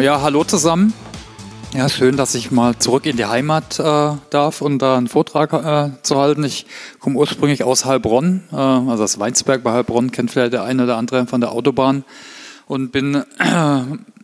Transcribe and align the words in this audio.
Ja, 0.00 0.22
hallo 0.22 0.44
zusammen. 0.44 0.92
Ja, 1.74 1.88
schön, 1.88 2.16
dass 2.16 2.36
ich 2.36 2.52
mal 2.52 2.78
zurück 2.78 3.04
in 3.04 3.16
die 3.16 3.24
Heimat 3.26 3.80
äh, 3.80 4.12
darf 4.30 4.62
und 4.62 4.78
da 4.78 4.96
einen 4.96 5.08
Vortrag 5.08 5.52
äh, 5.52 5.90
zu 6.02 6.16
halten. 6.20 6.44
Ich 6.44 6.66
komme 7.00 7.16
ursprünglich 7.16 7.64
aus 7.64 7.84
Heilbronn, 7.84 8.44
äh, 8.52 8.56
also 8.56 8.98
das 8.98 9.18
Weinsberg. 9.18 9.64
Bei 9.64 9.72
Heilbronn, 9.72 10.12
kennt 10.12 10.30
vielleicht 10.30 10.52
der 10.52 10.62
eine 10.62 10.84
oder 10.84 10.96
andere 10.96 11.26
von 11.26 11.40
der 11.40 11.50
Autobahn. 11.50 12.04
Und 12.66 12.92
bin 12.92 13.16
äh, 13.16 13.24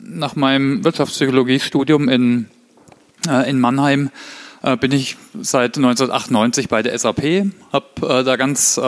nach 0.01 0.37
meinem 0.37 0.85
Wirtschaftspsychologiestudium 0.85 2.09
in, 2.09 2.49
äh, 3.29 3.51
in 3.51 3.59
Mannheim 3.59 4.11
äh, 4.63 4.77
bin 4.77 4.93
ich 4.93 5.17
seit 5.41 5.77
1998 5.77 6.69
bei 6.69 6.85
der 6.85 6.97
SAP, 6.97 7.47
habe 7.73 8.23
da 8.25 8.37
ganz 8.37 8.81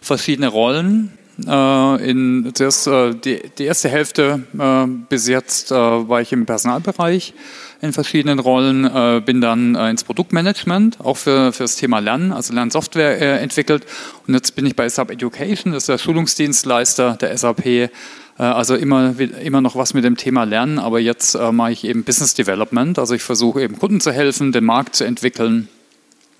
verschiedene 0.00 0.48
Rollen 0.48 1.18
in, 1.44 2.50
zuerst, 2.54 2.86
äh, 2.86 3.14
die, 3.14 3.40
die, 3.58 3.64
erste 3.64 3.88
Hälfte 3.88 4.42
äh, 4.58 4.86
bis 4.86 5.28
jetzt 5.28 5.70
war 5.70 6.20
ich 6.20 6.32
im 6.32 6.46
Personalbereich 6.46 7.34
in 7.82 7.92
verschiedenen 7.94 8.40
Rollen, 8.40 9.22
bin 9.24 9.40
dann 9.40 9.74
ins 9.74 10.04
Produktmanagement, 10.04 11.00
auch 11.00 11.16
für, 11.16 11.50
für 11.50 11.64
das 11.64 11.76
Thema 11.76 11.98
Lernen, 11.98 12.30
also 12.30 12.52
Lernsoftware 12.52 13.40
entwickelt. 13.40 13.86
Und 14.26 14.34
jetzt 14.34 14.54
bin 14.54 14.66
ich 14.66 14.76
bei 14.76 14.86
SAP 14.86 15.12
Education, 15.12 15.72
das 15.72 15.84
ist 15.84 15.88
der 15.88 15.96
Schulungsdienstleister 15.96 17.16
der 17.16 17.38
SAP. 17.38 17.90
Also 18.36 18.74
immer, 18.74 19.14
immer 19.18 19.62
noch 19.62 19.76
was 19.76 19.94
mit 19.94 20.04
dem 20.04 20.18
Thema 20.18 20.44
Lernen, 20.44 20.78
aber 20.78 21.00
jetzt 21.00 21.38
mache 21.52 21.72
ich 21.72 21.84
eben 21.84 22.04
Business 22.04 22.34
Development. 22.34 22.98
Also 22.98 23.14
ich 23.14 23.22
versuche 23.22 23.62
eben 23.62 23.78
Kunden 23.78 24.02
zu 24.02 24.12
helfen, 24.12 24.52
den 24.52 24.64
Markt 24.64 24.94
zu 24.94 25.04
entwickeln 25.04 25.68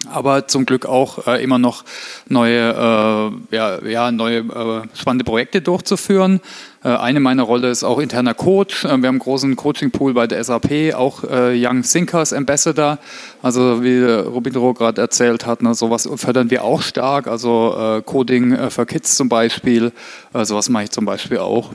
aber 0.09 0.48
zum 0.48 0.65
Glück 0.65 0.87
auch 0.87 1.27
äh, 1.27 1.43
immer 1.43 1.59
noch 1.59 1.84
neue, 2.29 2.70
äh, 2.70 3.55
ja, 3.55 3.84
ja, 3.84 4.11
neue 4.11 4.39
äh, 4.39 4.83
spannende 4.97 5.25
Projekte 5.25 5.61
durchzuführen. 5.61 6.41
Äh, 6.83 6.89
eine 6.89 7.20
meiner 7.20 7.43
Rolle 7.43 7.70
ist 7.70 7.84
auch 7.84 7.98
interner 7.98 8.33
Coach. 8.33 8.84
Äh, 8.84 8.89
wir 8.89 8.95
haben 8.95 9.05
einen 9.05 9.19
großen 9.19 9.55
Coaching-Pool 9.56 10.15
bei 10.15 10.27
der 10.27 10.43
SAP, 10.43 10.95
auch 10.95 11.25
äh, 11.25 11.55
Young 11.55 11.83
Thinkers 11.83 12.33
Ambassador. 12.33 12.98
Also 13.43 13.83
wie 13.84 14.03
Robin 14.03 14.56
Roh 14.56 14.73
gerade 14.73 15.03
erzählt 15.03 15.45
hat, 15.45 15.62
ne, 15.62 15.75
sowas 15.75 16.09
fördern 16.17 16.51
wir 16.51 16.65
auch 16.65 16.81
stark. 16.83 17.27
Also 17.27 18.03
Coding 18.05 18.71
für 18.71 18.87
Kids 18.87 19.17
zum 19.17 19.28
Beispiel, 19.28 19.93
sowas 20.33 20.69
mache 20.69 20.84
ich 20.84 20.91
zum 20.91 21.05
Beispiel 21.05 21.39
auch. 21.39 21.71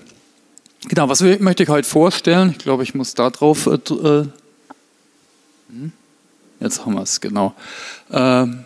Genau, 0.87 1.09
was 1.09 1.21
möchte 1.21 1.63
ich 1.63 1.69
heute 1.69 1.87
vorstellen? 1.87 2.51
Ich 2.51 2.59
glaube, 2.59 2.83
ich 2.83 2.93
muss 2.93 3.15
da 3.15 3.29
drauf. 3.29 3.65
Hm? 3.65 4.31
Jetzt 6.59 6.85
haben 6.85 6.95
wir 6.95 7.03
es, 7.03 7.21
genau. 7.21 7.53
Ähm, 8.11 8.65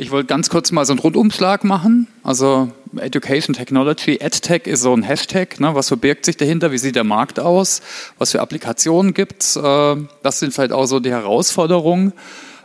ich 0.00 0.12
wollte 0.12 0.26
ganz 0.26 0.48
kurz 0.48 0.70
mal 0.70 0.84
so 0.84 0.92
einen 0.92 1.00
Rundumschlag 1.00 1.64
machen. 1.64 2.06
Also 2.22 2.70
Education 2.96 3.54
Technology, 3.54 4.18
EdTech 4.20 4.66
ist 4.66 4.82
so 4.82 4.94
ein 4.94 5.02
Hashtag. 5.02 5.58
Ne? 5.60 5.74
Was 5.74 5.88
verbirgt 5.88 6.24
sich 6.24 6.36
dahinter? 6.36 6.70
Wie 6.70 6.78
sieht 6.78 6.94
der 6.94 7.04
Markt 7.04 7.40
aus? 7.40 7.82
Was 8.16 8.32
für 8.32 8.40
Applikationen 8.40 9.12
gibt 9.12 9.42
es? 9.42 9.56
Äh, 9.56 9.96
das 10.22 10.38
sind 10.38 10.54
vielleicht 10.54 10.72
auch 10.72 10.86
so 10.86 11.00
die 11.00 11.10
Herausforderungen. 11.10 12.12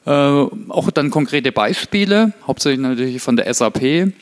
Äh, 0.06 0.12
auch 0.12 0.92
dann 0.92 1.10
konkrete 1.10 1.52
Beispiele, 1.52 2.34
hauptsächlich 2.46 2.82
natürlich 2.82 3.22
von 3.22 3.36
der 3.36 3.52
SAP. 3.52 4.14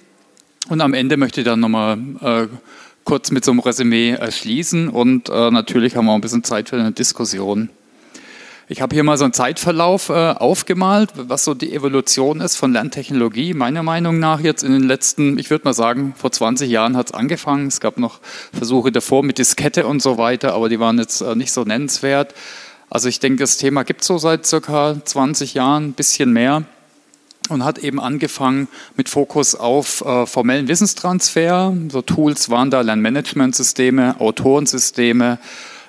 Und 0.70 0.80
am 0.80 0.94
Ende 0.94 1.18
möchte 1.18 1.42
ich 1.42 1.46
dann 1.46 1.60
nochmal 1.60 1.98
äh, 2.22 2.48
kurz 3.04 3.32
mit 3.32 3.44
so 3.44 3.52
einem 3.52 3.60
Resümee 3.60 4.16
schließen. 4.30 4.88
Und 4.88 5.28
natürlich 5.28 5.96
haben 5.96 6.06
wir 6.06 6.12
auch 6.12 6.16
ein 6.16 6.22
bisschen 6.22 6.44
Zeit 6.44 6.70
für 6.70 6.78
eine 6.78 6.92
Diskussion. 6.92 7.70
Ich 8.72 8.82
habe 8.82 8.96
hier 8.96 9.04
mal 9.04 9.18
so 9.18 9.26
einen 9.26 9.34
Zeitverlauf 9.34 10.08
äh, 10.08 10.14
aufgemalt, 10.14 11.12
was 11.16 11.44
so 11.44 11.54
die 11.54 11.74
Evolution 11.74 12.40
ist 12.40 12.56
von 12.56 12.72
Lerntechnologie. 12.72 13.54
Meiner 13.54 13.84
Meinung 13.84 14.18
nach 14.18 14.40
jetzt 14.40 14.64
in 14.64 14.72
den 14.72 14.84
letzten, 14.84 15.38
ich 15.38 15.50
würde 15.50 15.66
mal 15.66 15.74
sagen, 15.74 16.14
vor 16.16 16.32
20 16.32 16.72
Jahren 16.72 16.96
hat 16.96 17.08
es 17.08 17.12
angefangen. 17.12 17.68
Es 17.68 17.82
gab 17.82 17.98
noch 17.98 18.22
Versuche 18.54 18.94
davor 18.94 19.24
mit 19.24 19.40
Diskette 19.40 19.86
und 19.86 20.02
so 20.02 20.18
weiter, 20.18 20.54
aber 20.54 20.70
die 20.70 20.80
waren 20.80 20.98
jetzt 21.00 21.20
äh, 21.20 21.36
nicht 21.36 21.52
so 21.52 21.66
nennenswert. 21.66 22.34
Also 22.90 23.10
ich 23.10 23.20
denke, 23.20 23.44
das 23.44 23.58
Thema 23.58 23.84
gibt 23.84 24.02
es 24.02 24.08
so 24.08 24.18
seit 24.18 24.46
circa 24.46 24.96
20 25.04 25.54
Jahren, 25.54 25.88
ein 25.88 25.94
bisschen 25.94 26.32
mehr 26.32 26.64
und 27.50 27.66
hat 27.66 27.78
eben 27.80 28.00
angefangen 28.00 28.70
mit 28.96 29.10
Fokus 29.10 29.54
auf 29.54 30.00
äh, 30.06 30.26
formellen 30.26 30.70
Wissenstransfer. 30.70 31.76
So 31.90 32.02
Tools 32.02 32.50
waren 32.50 32.72
da 32.72 32.80
Lernmanagementsysteme, 32.80 34.22
Autorensysteme, 34.22 35.40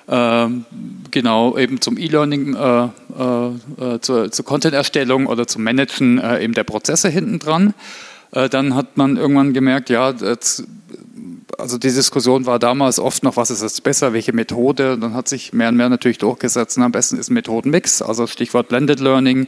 genau, 0.05 1.57
eben 1.57 1.81
zum 1.81 1.97
E-Learning, 1.97 2.55
äh, 2.55 2.85
äh, 2.85 3.99
zur, 4.01 4.31
zur 4.31 4.45
Content-Erstellung 4.45 5.27
oder 5.27 5.47
zum 5.47 5.63
Managen 5.63 6.19
äh, 6.19 6.43
eben 6.43 6.53
der 6.53 6.63
Prozesse 6.63 7.09
hinten 7.09 7.39
dran. 7.39 7.73
Äh, 8.31 8.49
dann 8.49 8.75
hat 8.75 8.97
man 8.97 9.17
irgendwann 9.17 9.53
gemerkt, 9.53 9.89
ja, 9.89 10.13
also 11.57 11.77
die 11.77 11.91
Diskussion 11.91 12.45
war 12.45 12.59
damals 12.59 12.99
oft 12.99 13.23
noch, 13.23 13.37
was 13.37 13.51
ist 13.51 13.61
jetzt 13.61 13.83
besser, 13.83 14.13
welche 14.13 14.33
Methode. 14.33 14.97
Dann 14.97 15.13
hat 15.13 15.27
sich 15.27 15.53
mehr 15.53 15.69
und 15.69 15.75
mehr 15.75 15.89
natürlich 15.89 16.17
durchgesetzt. 16.17 16.77
Und 16.77 16.83
am 16.83 16.91
besten 16.91 17.17
ist 17.17 17.29
ein 17.29 17.35
Methodenmix, 17.35 18.01
also 18.01 18.27
Stichwort 18.27 18.67
Blended 18.69 18.99
Learning, 18.99 19.47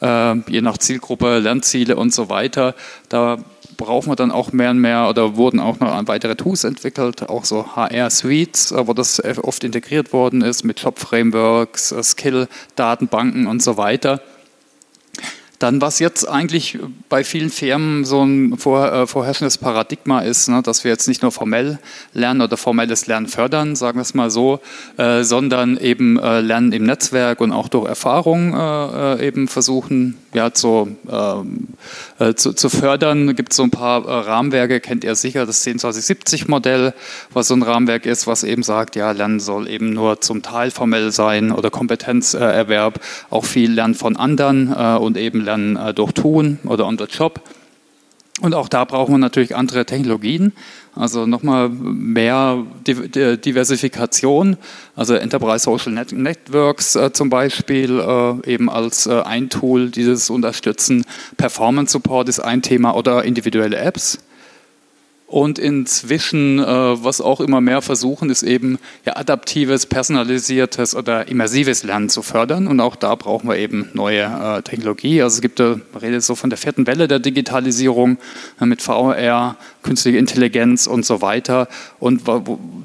äh, 0.00 0.36
je 0.48 0.62
nach 0.62 0.78
Zielgruppe, 0.78 1.38
Lernziele 1.38 1.96
und 1.96 2.12
so 2.12 2.28
weiter. 2.28 2.74
Da 3.08 3.38
brauchen 3.76 4.10
wir 4.10 4.16
dann 4.16 4.30
auch 4.30 4.52
mehr 4.52 4.70
und 4.70 4.78
mehr 4.78 5.08
oder 5.08 5.36
wurden 5.36 5.60
auch 5.60 5.80
noch 5.80 6.06
weitere 6.08 6.36
Tools 6.36 6.64
entwickelt, 6.64 7.28
auch 7.28 7.44
so 7.44 7.76
HR-Suites, 7.76 8.74
wo 8.76 8.92
das 8.92 9.22
oft 9.42 9.64
integriert 9.64 10.12
worden 10.12 10.42
ist 10.42 10.64
mit 10.64 10.80
Job-Frameworks, 10.80 11.94
Skill-Datenbanken 12.02 13.46
und 13.46 13.62
so 13.62 13.76
weiter. 13.76 14.20
Dann, 15.62 15.80
was 15.80 16.00
jetzt 16.00 16.28
eigentlich 16.28 16.80
bei 17.08 17.22
vielen 17.22 17.48
Firmen 17.48 18.04
so 18.04 18.24
ein 18.24 18.58
vor, 18.58 18.92
äh, 18.92 19.06
vorherrschendes 19.06 19.58
Paradigma 19.58 20.18
ist, 20.18 20.48
ne, 20.48 20.60
dass 20.60 20.82
wir 20.82 20.90
jetzt 20.90 21.06
nicht 21.06 21.22
nur 21.22 21.30
formell 21.30 21.78
lernen 22.12 22.40
oder 22.40 22.56
formelles 22.56 23.06
Lernen 23.06 23.28
fördern, 23.28 23.76
sagen 23.76 23.98
wir 23.98 24.02
es 24.02 24.12
mal 24.12 24.28
so, 24.28 24.58
äh, 24.96 25.22
sondern 25.22 25.76
eben 25.76 26.18
äh, 26.18 26.40
Lernen 26.40 26.72
im 26.72 26.82
Netzwerk 26.82 27.40
und 27.40 27.52
auch 27.52 27.68
durch 27.68 27.88
Erfahrung 27.88 28.54
äh, 28.54 29.22
äh, 29.22 29.26
eben 29.28 29.46
versuchen 29.46 30.18
ja, 30.34 30.52
zu, 30.52 30.96
ähm, 31.10 31.68
äh, 32.18 32.34
zu, 32.34 32.52
zu, 32.52 32.68
fördern. 32.68 33.34
Gibt 33.34 33.52
so 33.52 33.62
ein 33.62 33.70
paar 33.70 34.06
Rahmenwerke, 34.06 34.80
kennt 34.80 35.04
ihr 35.04 35.14
sicher, 35.14 35.46
das 35.46 35.66
10-20-70-Modell, 35.66 36.94
was 37.32 37.48
so 37.48 37.54
ein 37.54 37.62
Rahmenwerk 37.62 38.06
ist, 38.06 38.26
was 38.26 38.44
eben 38.44 38.62
sagt, 38.62 38.96
ja, 38.96 39.10
Lernen 39.12 39.40
soll 39.40 39.68
eben 39.68 39.92
nur 39.92 40.20
zum 40.20 40.42
Teil 40.42 40.70
formell 40.70 41.12
sein 41.12 41.52
oder 41.52 41.70
Kompetenzerwerb, 41.70 43.00
auch 43.30 43.44
viel 43.44 43.72
Lernen 43.72 43.94
von 43.94 44.16
anderen 44.16 44.72
und 44.72 45.16
eben 45.16 45.44
Lernen 45.44 45.76
äh, 45.76 45.94
durch 45.94 46.12
Tun 46.12 46.58
oder 46.64 46.86
on 46.86 46.98
the 46.98 47.04
job. 47.04 47.40
Und 48.40 48.54
auch 48.54 48.68
da 48.68 48.84
brauchen 48.84 49.12
wir 49.12 49.18
natürlich 49.18 49.54
andere 49.54 49.84
Technologien, 49.86 50.52
also 50.94 51.24
nochmal 51.26 51.70
mehr 51.70 52.64
Diversifikation, 52.86 54.58
also 54.94 55.14
Enterprise 55.14 55.64
Social 55.64 55.92
Networks 55.92 56.96
äh, 56.96 57.12
zum 57.12 57.30
Beispiel 57.30 57.98
äh, 57.98 58.50
eben 58.52 58.68
als 58.68 59.06
äh, 59.06 59.22
ein 59.22 59.48
Tool, 59.48 59.90
dieses 59.90 60.28
unterstützen. 60.28 61.04
Performance 61.38 61.92
Support 61.92 62.28
ist 62.28 62.40
ein 62.40 62.60
Thema 62.60 62.94
oder 62.94 63.24
individuelle 63.24 63.76
Apps. 63.76 64.18
Und 65.32 65.58
inzwischen, 65.58 66.58
äh, 66.58 66.64
was 66.66 67.22
auch 67.22 67.40
immer 67.40 67.62
mehr 67.62 67.80
versuchen, 67.80 68.28
ist 68.28 68.42
eben 68.42 68.78
ja, 69.06 69.16
adaptives, 69.16 69.86
personalisiertes 69.86 70.94
oder 70.94 71.26
immersives 71.26 71.84
Lernen 71.84 72.10
zu 72.10 72.20
fördern. 72.20 72.66
Und 72.68 72.80
auch 72.80 72.96
da 72.96 73.14
brauchen 73.14 73.48
wir 73.48 73.56
eben 73.56 73.88
neue 73.94 74.24
äh, 74.24 74.60
Technologie. 74.60 75.22
Also 75.22 75.36
es 75.36 75.40
gibt, 75.40 75.58
äh, 75.58 75.76
man 75.92 76.02
redet 76.02 76.22
so 76.22 76.34
von 76.34 76.50
der 76.50 76.58
vierten 76.58 76.86
Welle 76.86 77.08
der 77.08 77.18
Digitalisierung 77.18 78.18
mit 78.60 78.82
VR, 78.82 79.56
künstliche 79.82 80.18
Intelligenz 80.18 80.86
und 80.86 81.04
so 81.04 81.22
weiter. 81.22 81.68
Und 81.98 82.22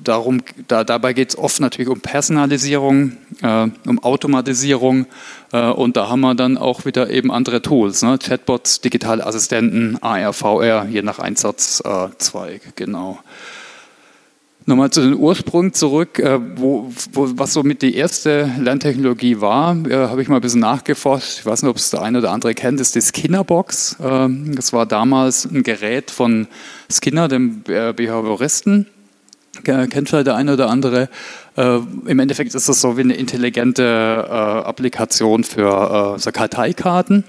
darum, 0.03 0.41
da, 0.67 0.83
dabei 0.83 1.13
geht 1.13 1.29
es 1.29 1.37
oft 1.37 1.59
natürlich 1.59 1.89
um 1.89 2.01
Personalisierung, 2.01 3.17
äh, 3.41 3.67
um 3.85 3.99
Automatisierung. 4.03 5.05
Äh, 5.51 5.69
und 5.69 5.97
da 5.97 6.09
haben 6.09 6.21
wir 6.21 6.35
dann 6.35 6.57
auch 6.57 6.85
wieder 6.85 7.09
eben 7.09 7.31
andere 7.31 7.61
Tools, 7.61 8.01
ne? 8.01 8.17
Chatbots, 8.17 8.81
digitale 8.81 9.25
Assistenten, 9.25 9.97
AR, 10.01 10.33
VR, 10.33 10.87
je 10.89 11.01
nach 11.01 11.19
Einsatzzweig, 11.19 12.75
genau. 12.75 13.19
Nochmal 14.69 14.89
zu 14.89 14.99
den 14.99 15.15
Ursprüngen 15.15 15.71
zurück, 15.71 16.19
äh, 16.19 16.39
wo, 16.57 16.91
wo, 17.13 17.29
was 17.37 17.53
somit 17.53 17.81
die 17.81 17.95
erste 17.95 18.51
Lerntechnologie 18.59 19.39
war, 19.39 19.77
äh, 19.87 20.09
habe 20.09 20.21
ich 20.21 20.27
mal 20.27 20.35
ein 20.35 20.41
bisschen 20.41 20.59
nachgeforscht. 20.59 21.39
Ich 21.39 21.45
weiß 21.45 21.63
nicht, 21.63 21.69
ob 21.69 21.77
es 21.77 21.89
der 21.89 22.01
eine 22.01 22.17
oder 22.17 22.31
andere 22.31 22.53
kennt, 22.53 22.81
ist 22.81 22.93
die 22.93 22.99
Skinnerbox. 22.99 23.95
Ähm, 24.03 24.53
das 24.57 24.73
war 24.73 24.85
damals 24.85 25.45
ein 25.45 25.63
Gerät 25.63 26.11
von 26.11 26.47
Skinner, 26.91 27.29
dem 27.29 27.63
Behavioristen. 27.63 28.87
Kennt 29.63 30.09
vielleicht 30.09 30.27
der 30.27 30.35
eine 30.35 30.51
oder 30.51 30.69
andere. 30.69 31.07
Äh, 31.55 31.79
Im 32.05 32.19
Endeffekt 32.19 32.53
ist 32.53 32.67
das 32.67 32.81
so 32.81 32.97
wie 32.97 33.01
eine 33.01 33.15
intelligente 33.15 33.83
äh, 33.83 34.33
Applikation 34.33 35.45
für 35.45 36.15
äh, 36.17 36.19
so 36.19 36.29
Karteikarten. 36.33 37.23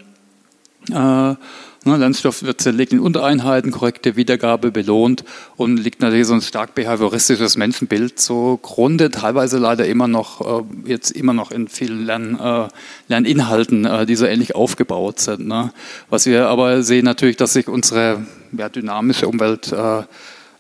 Äh, 1.88 1.88
Ne, 1.88 1.96
Lernstoff 1.96 2.42
wird 2.42 2.60
zerlegt 2.60 2.92
in 2.92 3.00
Untereinheiten, 3.00 3.70
korrekte 3.70 4.14
Wiedergabe 4.14 4.70
belohnt 4.70 5.24
und 5.56 5.78
liegt 5.78 6.02
natürlich 6.02 6.26
so 6.26 6.34
ein 6.34 6.42
stark 6.42 6.74
behavioristisches 6.74 7.56
Menschenbild 7.56 8.20
zugrunde, 8.20 9.10
teilweise 9.10 9.56
leider 9.56 9.86
immer 9.86 10.06
noch, 10.06 10.60
äh, 10.60 10.64
jetzt 10.84 11.12
immer 11.12 11.32
noch 11.32 11.50
in 11.50 11.66
vielen 11.66 12.04
Lern, 12.04 12.38
äh, 12.38 12.68
Lerninhalten, 13.08 13.86
äh, 13.86 14.04
die 14.04 14.16
so 14.16 14.26
ähnlich 14.26 14.54
aufgebaut 14.54 15.18
sind. 15.20 15.48
Ne? 15.48 15.72
Was 16.10 16.26
wir 16.26 16.48
aber 16.48 16.82
sehen 16.82 17.06
natürlich, 17.06 17.36
dass 17.38 17.54
sich 17.54 17.68
unsere 17.68 18.26
ja, 18.52 18.68
dynamische 18.68 19.26
Umwelt 19.26 19.72
äh, 19.72 20.02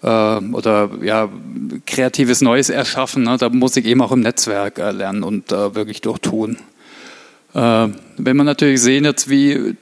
oder 0.00 0.90
ja, 1.02 1.28
kreatives 1.84 2.40
Neues 2.40 2.70
erschaffen. 2.70 3.24
Ne? 3.24 3.36
Da 3.36 3.50
muss 3.50 3.76
ich 3.76 3.84
eben 3.84 4.00
auch 4.00 4.12
im 4.12 4.20
Netzwerk 4.20 4.78
äh, 4.78 4.92
lernen 4.92 5.24
und 5.24 5.52
äh, 5.52 5.74
wirklich 5.74 6.00
durchtun. 6.00 6.56
Äh, 7.58 7.88
wenn 8.18 8.36
man 8.36 8.46
natürlich 8.46 8.80
sehen 8.80 9.04
jetzt, 9.04 9.28
wie, 9.28 9.74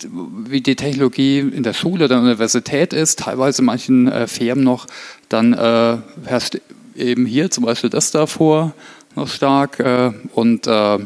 wie 0.49 0.63
die 0.63 0.77
Technologie 0.77 1.41
in 1.41 1.63
der 1.63 1.75
Schule 1.75 2.07
oder 2.07 2.19
Universität 2.19 2.95
ist, 2.95 3.19
teilweise 3.19 3.61
in 3.61 3.67
manchen 3.67 4.11
äh, 4.11 4.27
Firmen 4.27 4.65
noch, 4.65 4.87
dann 5.29 5.53
äh, 5.53 5.99
herrscht 6.25 6.59
eben 6.95 7.27
hier 7.27 7.51
zum 7.51 7.65
Beispiel 7.65 7.91
das 7.91 8.11
davor 8.13 8.73
noch 9.15 9.29
stark. 9.29 9.79
Äh, 9.79 10.13
und 10.33 10.67
äh, 10.67 10.99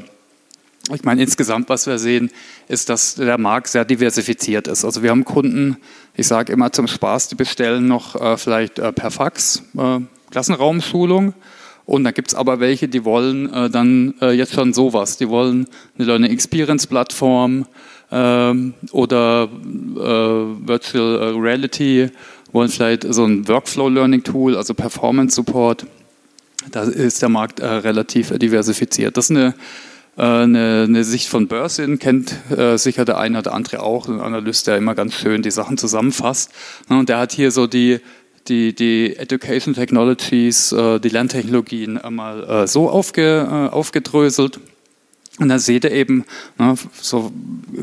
ich 0.95 1.03
meine, 1.03 1.23
insgesamt, 1.23 1.69
was 1.69 1.89
wir 1.89 1.99
sehen, 1.99 2.31
ist, 2.69 2.89
dass 2.89 3.17
der 3.17 3.39
Markt 3.39 3.67
sehr 3.67 3.85
diversifiziert 3.85 4.69
ist. 4.69 4.85
Also 4.85 5.03
wir 5.03 5.11
haben 5.11 5.25
Kunden, 5.25 5.77
ich 6.15 6.29
sage 6.29 6.53
immer 6.53 6.71
zum 6.71 6.87
Spaß, 6.87 7.27
die 7.29 7.35
bestellen 7.35 7.89
noch 7.89 8.15
äh, 8.15 8.37
vielleicht 8.37 8.77
per 8.77 9.11
Fax 9.11 9.65
Klassenraumschulung 10.31 11.35
und 11.91 12.05
dann 12.05 12.15
gibt 12.15 12.29
es 12.29 12.35
aber 12.37 12.61
welche, 12.61 12.87
die 12.87 13.05
wollen 13.05 13.53
äh, 13.53 13.69
dann 13.69 14.15
äh, 14.21 14.31
jetzt 14.31 14.55
schon 14.55 14.73
sowas. 14.73 15.17
Die 15.17 15.29
wollen 15.29 15.67
eine 15.99 16.07
Learning 16.07 16.31
Experience 16.31 16.87
Plattform 16.87 17.67
ähm, 18.13 18.75
oder 18.93 19.49
äh, 19.97 19.99
Virtual 19.99 21.19
äh, 21.19 21.37
Reality, 21.37 22.11
wollen 22.53 22.69
vielleicht 22.69 23.13
so 23.13 23.25
ein 23.25 23.49
Workflow 23.49 23.89
Learning 23.89 24.23
Tool, 24.23 24.57
also 24.57 24.73
Performance 24.73 25.35
Support. 25.35 25.85
Da 26.71 26.85
ist 26.85 27.23
der 27.23 27.29
Markt 27.29 27.59
äh, 27.59 27.67
relativ 27.67 28.39
diversifiziert. 28.39 29.17
Das 29.17 29.25
ist 29.25 29.37
eine, 29.37 29.55
äh, 30.17 30.23
eine, 30.23 30.85
eine 30.87 31.03
Sicht 31.03 31.27
von 31.27 31.49
Börsen, 31.49 31.99
kennt 31.99 32.37
sicher 32.77 33.05
der 33.05 33.19
eine 33.19 33.41
oder 33.41 33.53
andere 33.53 33.83
auch, 33.83 34.07
ein 34.07 34.21
Analyst, 34.21 34.69
der 34.69 34.77
immer 34.77 34.95
ganz 34.95 35.15
schön 35.15 35.43
die 35.43 35.51
Sachen 35.51 35.77
zusammenfasst. 35.77 36.53
Und 36.89 37.09
der 37.09 37.19
hat 37.19 37.33
hier 37.33 37.51
so 37.51 37.67
die 37.67 37.99
die, 38.49 38.75
die 38.75 39.17
Education 39.17 39.75
Technologies, 39.75 40.73
äh, 40.73 40.99
die 40.99 41.09
Lerntechnologien 41.09 41.99
einmal 41.99 42.45
äh, 42.45 42.67
so 42.67 42.91
aufge, 42.91 43.47
äh, 43.49 43.73
aufgedröselt. 43.73 44.61
Und 45.39 45.49
da 45.49 45.59
seht 45.59 45.85
ihr 45.85 45.93
eben, 45.93 46.27
ne, 46.59 46.75
so 47.01 47.33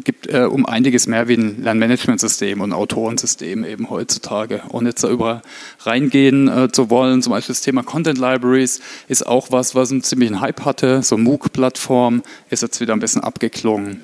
gibt 0.04 0.28
äh, 0.28 0.44
um 0.44 0.68
einiges 0.68 1.08
mehr 1.08 1.28
wie 1.28 1.34
ein 1.34 1.64
Lernmanagementsystem 1.64 2.62
und 2.62 2.72
Autorensystem 2.72 3.66
eben 3.66 3.90
heutzutage. 3.90 4.62
Und 4.70 4.86
jetzt 4.86 5.04
da 5.04 5.10
über 5.10 5.42
reingehen 5.80 6.48
äh, 6.48 6.72
zu 6.72 6.92
wollen, 6.92 7.24
zum 7.24 7.32
Beispiel 7.32 7.56
das 7.56 7.62
Thema 7.62 7.82
Content 7.82 8.20
Libraries 8.20 8.80
ist 9.08 9.26
auch 9.26 9.48
was, 9.50 9.74
was 9.74 9.92
einen 9.92 10.04
ziemlichen 10.04 10.40
Hype 10.40 10.66
hatte. 10.66 11.02
So 11.02 11.18
MOOC-Plattform 11.18 12.22
ist 12.52 12.62
jetzt 12.62 12.80
wieder 12.80 12.94
ein 12.94 13.00
bisschen 13.00 13.24
abgeklungen. 13.24 14.04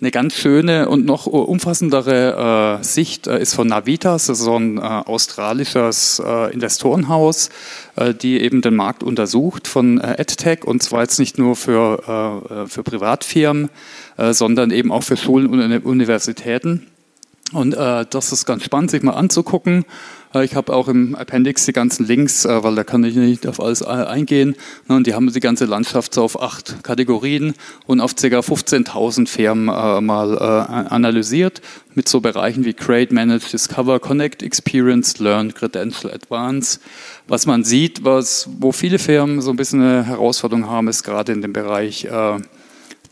Eine 0.00 0.12
ganz 0.12 0.34
schöne 0.34 0.88
und 0.88 1.06
noch 1.06 1.26
umfassendere 1.26 2.78
äh, 2.80 2.84
Sicht 2.84 3.26
äh, 3.26 3.40
ist 3.40 3.54
von 3.54 3.66
Navitas, 3.66 4.26
das 4.26 4.38
ist 4.38 4.44
so 4.44 4.56
ein 4.56 4.78
äh, 4.78 4.80
australisches 4.80 6.22
äh, 6.24 6.52
Investorenhaus, 6.52 7.50
äh, 7.96 8.14
die 8.14 8.40
eben 8.40 8.62
den 8.62 8.76
Markt 8.76 9.02
untersucht 9.02 9.66
von 9.66 9.98
äh, 9.98 10.14
EdTech 10.20 10.62
und 10.62 10.84
zwar 10.84 11.00
jetzt 11.00 11.18
nicht 11.18 11.36
nur 11.38 11.56
für, 11.56 12.68
für 12.68 12.84
Privatfirmen, 12.84 13.70
sondern 14.30 14.70
eben 14.70 14.92
auch 14.92 15.02
für 15.02 15.16
Schulen 15.16 15.48
und 15.48 15.84
Universitäten. 15.84 16.86
Und 17.52 17.72
das 17.72 18.32
ist 18.32 18.46
ganz 18.46 18.62
spannend, 18.62 18.90
sich 18.90 19.02
mal 19.02 19.12
anzugucken. 19.12 19.84
Äh, 20.34 20.44
ich 20.44 20.54
habe 20.54 20.74
auch 20.74 20.88
im 20.88 21.14
Appendix 21.14 21.66
die 21.66 21.72
ganzen 21.72 22.06
Links, 22.06 22.44
äh, 22.44 22.62
weil 22.62 22.74
da 22.74 22.84
kann 22.84 23.04
ich 23.04 23.16
nicht 23.16 23.46
auf 23.46 23.60
alles 23.60 23.80
äh, 23.80 23.86
eingehen. 23.86 24.54
Ne, 24.88 24.96
und 24.96 25.06
die 25.06 25.14
haben 25.14 25.32
die 25.32 25.40
ganze 25.40 25.64
Landschaft 25.64 26.14
so 26.14 26.22
auf 26.22 26.40
acht 26.40 26.82
Kategorien 26.82 27.54
und 27.86 28.00
auf 28.00 28.14
ca. 28.14 28.26
15.000 28.26 29.28
Firmen 29.28 29.66
mal 30.04 30.38
analysiert 30.38 31.60
mit 31.94 32.08
so 32.08 32.20
Bereichen 32.20 32.64
wie 32.64 32.72
Create, 32.72 33.12
Manage, 33.12 33.50
Discover, 33.52 34.00
Connect, 34.00 34.42
Experience, 34.42 35.18
Learn, 35.18 35.54
Credential, 35.54 36.12
Advance. 36.12 36.80
Was 37.26 37.46
man 37.46 37.64
sieht, 37.64 38.04
was, 38.04 38.48
wo 38.58 38.72
viele 38.72 38.98
Firmen 38.98 39.40
so 39.40 39.50
ein 39.50 39.56
bisschen 39.56 39.80
eine 39.80 40.04
Herausforderung 40.04 40.68
haben, 40.68 40.88
ist 40.88 41.02
gerade 41.02 41.32
in 41.32 41.42
dem 41.42 41.52
Bereich 41.52 42.06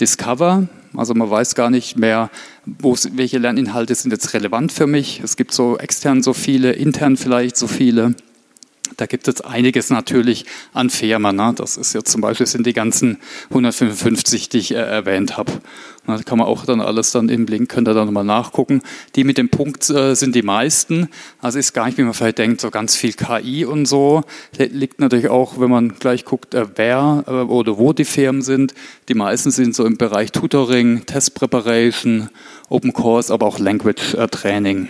Discover. 0.01 0.69
Also 0.97 1.15
man 1.15 1.31
weiß 1.31 1.55
gar 1.55 1.71
nicht 1.71 1.99
mehr, 1.99 2.31
welche 2.65 3.39
Lerninhalte 3.39 3.95
sind 3.95 4.11
jetzt 4.11 4.33
relevant 4.35 4.73
für 4.73 4.87
mich. 4.87 5.21
Es 5.23 5.37
gibt 5.37 5.53
so 5.53 5.79
extern 5.79 6.23
so 6.23 6.33
viele, 6.33 6.73
intern 6.73 7.17
vielleicht 7.17 7.57
so 7.57 7.67
viele. 7.67 8.15
Da 8.97 9.07
gibt 9.07 9.29
es 9.29 9.41
einiges 9.41 9.91
natürlich 9.91 10.47
an 10.73 10.91
Firmen. 10.91 11.37
Ne? 11.37 11.53
Das 11.57 11.77
ist 11.77 11.93
jetzt 11.93 12.11
zum 12.11 12.21
Beispiel 12.21 12.47
sind 12.47 12.67
die 12.67 12.73
ganzen 12.73 13.19
155, 13.51 14.49
die 14.49 14.59
ich 14.59 14.71
äh, 14.73 14.77
erwähnt 14.77 15.37
habe. 15.37 15.53
Da 16.07 16.19
kann 16.19 16.39
man 16.39 16.47
auch 16.47 16.65
dann 16.65 16.81
alles 16.81 17.11
dann 17.11 17.29
im 17.29 17.47
Link, 17.47 17.69
könnt 17.69 17.89
ihr 17.89 17.95
dann 17.95 18.07
nochmal 18.07 18.25
nachgucken. 18.25 18.83
Die 19.17 19.25
mit 19.25 19.39
dem 19.39 19.49
Punkt 19.49 19.91
äh, 19.91 20.15
sind 20.15 20.35
die 20.35 20.43
meisten. 20.43 21.09
Also 21.41 21.59
ist 21.59 21.73
gar 21.73 21.87
nicht, 21.87 21.99
wie 21.99 22.03
man 22.03 22.15
vielleicht 22.15 22.39
denkt, 22.39 22.61
so 22.61 22.71
ganz 22.71 22.95
viel 22.97 23.13
KI 23.13 23.65
und 23.65 23.87
so. 23.87 24.23
Liegt 24.57 25.01
natürlich 25.01 25.29
auch, 25.29 25.59
wenn 25.59 25.71
man 25.71 25.99
gleich 25.99 26.25
guckt, 26.25 26.55
äh, 26.55 26.67
wer 26.77 27.25
äh, 27.27 27.31
oder 27.31 27.79
wo 27.79 27.93
die 27.93 28.05
Firmen 28.05 28.43
sind. 28.43 28.75
Die 29.09 29.15
meisten 29.15 29.51
sind 29.51 29.75
so 29.75 29.85
im 29.85 29.97
Bereich 29.97 30.31
Tutoring, 30.31 31.07
Test 31.07 31.35
Preparation, 31.35 32.31
Open 32.69 32.93
Course, 32.93 33.33
aber 33.33 33.47
auch 33.47 33.59
Language 33.59 34.15
äh, 34.15 34.29
Training. 34.29 34.89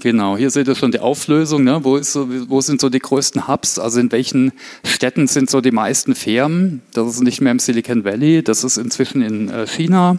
Genau, 0.00 0.36
hier 0.36 0.50
seht 0.50 0.68
ihr 0.68 0.76
schon 0.76 0.92
die 0.92 1.00
Auflösung. 1.00 1.64
Ne? 1.64 1.80
Wo, 1.82 1.98
so, 1.98 2.28
wo, 2.48 2.60
sind 2.60 2.80
so 2.80 2.88
die 2.88 3.00
größten 3.00 3.48
Hubs? 3.48 3.78
Also 3.78 3.98
in 3.98 4.12
welchen 4.12 4.52
Städten 4.84 5.26
sind 5.26 5.50
so 5.50 5.60
die 5.60 5.72
meisten 5.72 6.14
Firmen? 6.14 6.82
Das 6.92 7.08
ist 7.08 7.22
nicht 7.22 7.40
mehr 7.40 7.50
im 7.50 7.58
Silicon 7.58 8.04
Valley, 8.04 8.42
das 8.42 8.62
ist 8.62 8.76
inzwischen 8.76 9.22
in 9.22 9.48
äh, 9.48 9.66
China. 9.66 10.18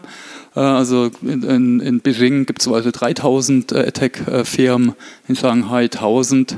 Äh, 0.56 0.60
also 0.60 1.10
in, 1.22 1.44
in, 1.44 1.80
in 1.80 2.00
Beijing 2.02 2.46
gibt 2.46 2.60
es 2.60 2.64
zum 2.66 2.74
Beispiel 2.74 2.92
3000 2.92 3.72
äh, 3.72 3.92
Tech-Firmen, 3.92 4.96
in 5.28 5.36
Shanghai 5.36 5.84
1000. 5.84 6.58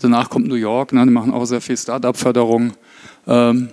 Danach 0.00 0.30
kommt 0.30 0.46
New 0.46 0.54
York, 0.54 0.92
ne? 0.92 1.04
die 1.04 1.10
machen 1.10 1.32
auch 1.32 1.44
sehr 1.46 1.60
viel 1.60 1.76
Startup-Förderung. 1.76 2.74
Ähm, 3.26 3.68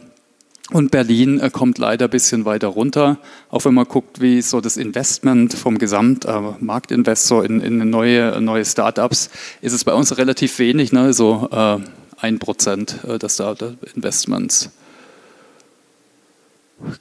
und 0.71 0.91
Berlin 0.91 1.39
äh, 1.39 1.49
kommt 1.49 1.77
leider 1.77 2.05
ein 2.05 2.11
bisschen 2.11 2.45
weiter 2.45 2.67
runter. 2.67 3.19
Auch 3.49 3.65
wenn 3.65 3.73
man 3.73 3.85
guckt, 3.85 4.19
wie 4.19 4.41
so 4.41 4.59
das 4.59 4.77
Investment 4.77 5.53
vom 5.53 5.77
Gesamtmarktinvestor 5.77 7.43
äh, 7.43 7.47
in, 7.47 7.61
in, 7.61 7.89
neue, 7.89 8.41
neue 8.41 8.65
Startups, 8.65 9.29
ist 9.61 9.73
es 9.73 9.83
bei 9.83 9.93
uns 9.93 10.17
relativ 10.17 10.59
wenig, 10.59 10.91
ne? 10.91 11.13
so 11.13 11.49
äh, 11.51 11.77
ein 12.19 12.39
Prozent 12.39 12.97
des 13.03 13.35
Startup-Investments. 13.35 14.71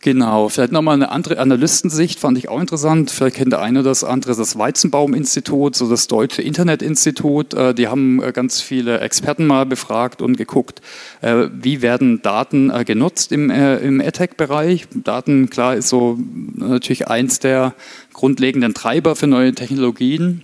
Genau, 0.00 0.48
vielleicht 0.48 0.72
nochmal 0.72 0.94
eine 0.94 1.10
andere 1.10 1.38
Analystensicht, 1.38 2.18
fand 2.18 2.38
ich 2.38 2.48
auch 2.48 2.60
interessant. 2.60 3.10
Vielleicht 3.10 3.36
kennt 3.36 3.52
der 3.52 3.60
eine 3.60 3.80
oder 3.80 3.90
das 3.90 4.04
andere 4.04 4.34
das 4.34 4.56
Weizenbaum-Institut, 4.58 5.76
so 5.76 5.86
das 5.88 6.06
Deutsche 6.06 6.40
Internet-Institut. 6.40 7.52
Äh, 7.52 7.74
die 7.74 7.86
haben 7.86 8.22
äh, 8.22 8.32
ganz 8.32 8.62
viele 8.62 9.00
Experten 9.00 9.46
mal 9.46 9.66
befragt 9.66 10.22
und 10.22 10.38
geguckt, 10.38 10.80
äh, 11.20 11.48
wie 11.52 11.82
werden 11.82 12.22
Daten 12.22 12.72
genutzt 12.86 13.32
im, 13.32 13.50
im 13.50 14.00
EdTech-Bereich. 14.00 14.88
Daten, 14.94 15.50
klar, 15.50 15.76
ist 15.76 15.90
so 15.90 16.18
natürlich 16.54 17.08
eins 17.08 17.38
der 17.38 17.74
grundlegenden 18.14 18.72
Treiber 18.72 19.14
für 19.14 19.26
neue 19.26 19.52
Technologien. 19.54 20.42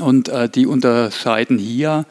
Und 0.00 0.30
die 0.54 0.66
unterscheiden 0.66 1.58
hier 1.58 2.06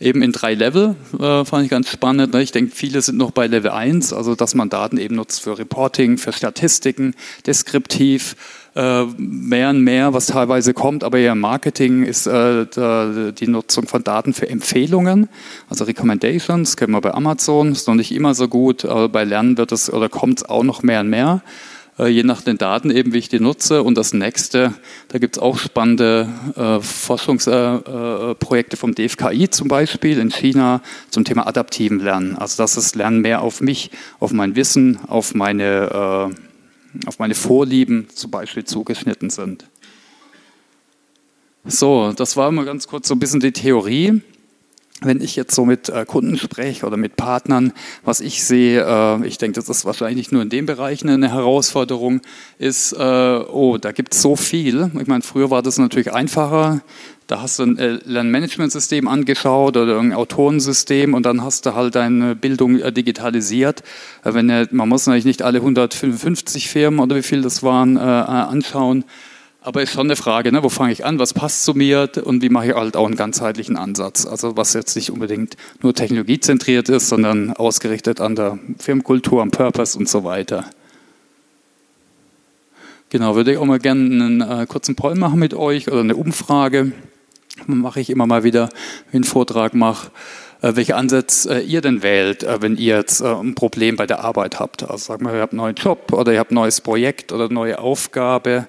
eben 0.00 0.22
in 0.22 0.32
drei 0.32 0.54
Level, 0.54 0.96
äh, 1.18 1.44
fand 1.44 1.64
ich 1.64 1.70
ganz 1.70 1.90
spannend. 1.90 2.32
Ne? 2.32 2.42
Ich 2.42 2.52
denke, 2.52 2.74
viele 2.74 3.02
sind 3.02 3.18
noch 3.18 3.30
bei 3.30 3.46
Level 3.46 3.70
1, 3.70 4.12
also 4.12 4.34
dass 4.34 4.54
man 4.54 4.68
Daten 4.68 4.98
eben 4.98 5.16
nutzt 5.16 5.40
für 5.40 5.58
Reporting, 5.58 6.18
für 6.18 6.32
Statistiken, 6.32 7.14
deskriptiv, 7.46 8.36
äh, 8.76 9.04
mehr 9.16 9.70
und 9.70 9.82
mehr, 9.82 10.12
was 10.14 10.26
teilweise 10.26 10.72
kommt, 10.72 11.02
aber 11.02 11.18
eher 11.18 11.32
im 11.32 11.40
Marketing 11.40 12.04
ist 12.04 12.26
äh, 12.26 12.66
die 13.32 13.48
Nutzung 13.48 13.88
von 13.88 14.04
Daten 14.04 14.34
für 14.34 14.48
Empfehlungen, 14.48 15.28
also 15.68 15.84
Recommendations, 15.84 16.76
kennen 16.76 16.92
wir 16.92 17.00
bei 17.00 17.14
Amazon, 17.14 17.72
ist 17.72 17.88
noch 17.88 17.94
nicht 17.94 18.12
immer 18.12 18.34
so 18.34 18.46
gut, 18.46 18.84
aber 18.84 19.08
bei 19.08 19.24
Lernen 19.24 19.58
wird 19.58 19.72
es 19.72 19.92
oder 19.92 20.08
kommt 20.08 20.40
es 20.40 20.48
auch 20.48 20.62
noch 20.62 20.82
mehr 20.82 21.00
und 21.00 21.10
mehr. 21.10 21.42
Äh, 21.98 22.08
je 22.08 22.22
nach 22.22 22.42
den 22.42 22.58
Daten 22.58 22.90
eben, 22.90 23.12
wie 23.12 23.18
ich 23.18 23.28
die 23.28 23.40
nutze. 23.40 23.82
Und 23.82 23.96
das 23.96 24.12
nächste, 24.12 24.74
da 25.08 25.18
gibt 25.18 25.36
es 25.36 25.42
auch 25.42 25.58
spannende 25.58 26.28
äh, 26.56 26.80
Forschungsprojekte 26.80 28.76
äh, 28.76 28.78
vom 28.78 28.94
DFKI 28.94 29.50
zum 29.50 29.68
Beispiel 29.68 30.18
in 30.18 30.30
China 30.30 30.80
zum 31.10 31.24
Thema 31.24 31.46
adaptiven 31.46 32.00
Lernen. 32.00 32.36
Also 32.36 32.62
dass 32.62 32.74
das 32.74 32.94
Lernen 32.94 33.20
mehr 33.20 33.42
auf 33.42 33.60
mich, 33.60 33.90
auf 34.20 34.32
mein 34.32 34.54
Wissen, 34.56 34.98
auf 35.06 35.34
meine, 35.34 36.30
auf 37.06 37.18
meine 37.18 37.34
Vorlieben 37.34 38.08
zum 38.14 38.30
Beispiel 38.30 38.64
zugeschnitten 38.64 39.30
sind. 39.30 39.64
So, 41.64 42.12
das 42.12 42.36
war 42.36 42.50
mal 42.50 42.64
ganz 42.64 42.86
kurz 42.86 43.08
so 43.08 43.14
ein 43.14 43.18
bisschen 43.18 43.40
die 43.40 43.52
Theorie 43.52 44.22
wenn 45.00 45.20
ich 45.20 45.36
jetzt 45.36 45.54
so 45.54 45.64
mit 45.64 45.88
äh, 45.88 46.04
Kunden 46.04 46.36
spreche 46.38 46.84
oder 46.84 46.96
mit 46.96 47.16
Partnern, 47.16 47.72
was 48.04 48.20
ich 48.20 48.42
sehe, 48.44 48.84
äh, 48.84 49.26
ich 49.26 49.38
denke, 49.38 49.54
das 49.54 49.68
ist 49.68 49.84
wahrscheinlich 49.84 50.16
nicht 50.16 50.32
nur 50.32 50.42
in 50.42 50.48
dem 50.48 50.66
Bereich 50.66 51.02
eine 51.02 51.30
Herausforderung, 51.30 52.20
ist, 52.58 52.92
äh, 52.94 52.96
oh, 52.96 53.78
da 53.78 53.92
gibt 53.92 54.14
es 54.14 54.22
so 54.22 54.34
viel. 54.34 54.90
Ich 55.00 55.06
meine, 55.06 55.22
früher 55.22 55.50
war 55.50 55.62
das 55.62 55.78
natürlich 55.78 56.12
einfacher. 56.12 56.80
Da 57.28 57.42
hast 57.42 57.58
du 57.58 57.64
ein 57.64 58.00
Lernmanagementsystem 58.06 59.06
angeschaut 59.06 59.76
oder 59.76 60.00
ein 60.00 60.14
Autorensystem 60.14 61.12
und 61.12 61.26
dann 61.26 61.44
hast 61.44 61.66
du 61.66 61.74
halt 61.74 61.94
deine 61.94 62.34
Bildung 62.34 62.78
digitalisiert. 62.94 63.82
Wenn, 64.24 64.46
man 64.70 64.88
muss 64.88 65.06
natürlich 65.06 65.26
nicht 65.26 65.42
alle 65.42 65.58
155 65.58 66.70
Firmen 66.70 67.00
oder 67.00 67.16
wie 67.16 67.22
viel 67.22 67.42
das 67.42 67.62
waren 67.62 67.98
anschauen. 67.98 69.04
Aber 69.60 69.82
ist 69.82 69.92
schon 69.92 70.06
eine 70.06 70.16
Frage, 70.16 70.52
ne? 70.52 70.62
wo 70.62 70.68
fange 70.68 70.92
ich 70.92 71.04
an, 71.04 71.18
was 71.18 71.34
passt 71.34 71.64
zu 71.64 71.74
mir 71.74 72.08
und 72.24 72.42
wie 72.42 72.48
mache 72.48 72.68
ich 72.68 72.74
halt 72.74 72.96
auch 72.96 73.06
einen 73.06 73.16
ganzheitlichen 73.16 73.76
Ansatz. 73.76 74.24
Also 74.24 74.56
was 74.56 74.72
jetzt 74.72 74.94
nicht 74.94 75.10
unbedingt 75.10 75.56
nur 75.82 75.94
technologiezentriert 75.94 76.88
ist, 76.88 77.08
sondern 77.08 77.52
ausgerichtet 77.52 78.20
an 78.20 78.36
der 78.36 78.58
Firmenkultur, 78.78 79.42
am 79.42 79.50
Purpose 79.50 79.98
und 79.98 80.08
so 80.08 80.22
weiter. 80.22 80.64
Genau, 83.10 83.34
würde 83.34 83.52
ich 83.52 83.58
auch 83.58 83.64
mal 83.64 83.78
gerne 83.78 84.00
einen 84.02 84.40
äh, 84.42 84.66
kurzen 84.66 84.94
Poll 84.94 85.14
machen 85.16 85.40
mit 85.40 85.54
euch 85.54 85.88
oder 85.88 86.00
eine 86.00 86.14
Umfrage. 86.14 86.92
Mache 87.66 88.00
ich 88.00 88.10
immer 88.10 88.26
mal 88.26 88.44
wieder, 88.44 88.68
wenn 88.68 89.08
ich 89.08 89.14
einen 89.14 89.24
Vortrag 89.24 89.74
mache, 89.74 90.10
äh, 90.60 90.76
welche 90.76 90.94
Ansätze 90.94 91.56
äh, 91.56 91.64
ihr 91.64 91.80
denn 91.80 92.02
wählt, 92.02 92.42
äh, 92.42 92.60
wenn 92.60 92.76
ihr 92.76 92.96
jetzt 92.96 93.22
äh, 93.22 93.34
ein 93.34 93.54
Problem 93.54 93.96
bei 93.96 94.06
der 94.06 94.22
Arbeit 94.24 94.60
habt. 94.60 94.82
Also 94.82 94.98
sagen 94.98 95.24
wir, 95.24 95.34
ihr 95.34 95.40
habt 95.40 95.52
einen 95.52 95.58
neuen 95.58 95.74
Job 95.74 96.12
oder 96.12 96.32
ihr 96.32 96.38
habt 96.38 96.52
ein 96.52 96.56
neues 96.56 96.80
Projekt 96.82 97.32
oder 97.32 97.46
eine 97.46 97.54
neue 97.54 97.78
Aufgabe. 97.78 98.68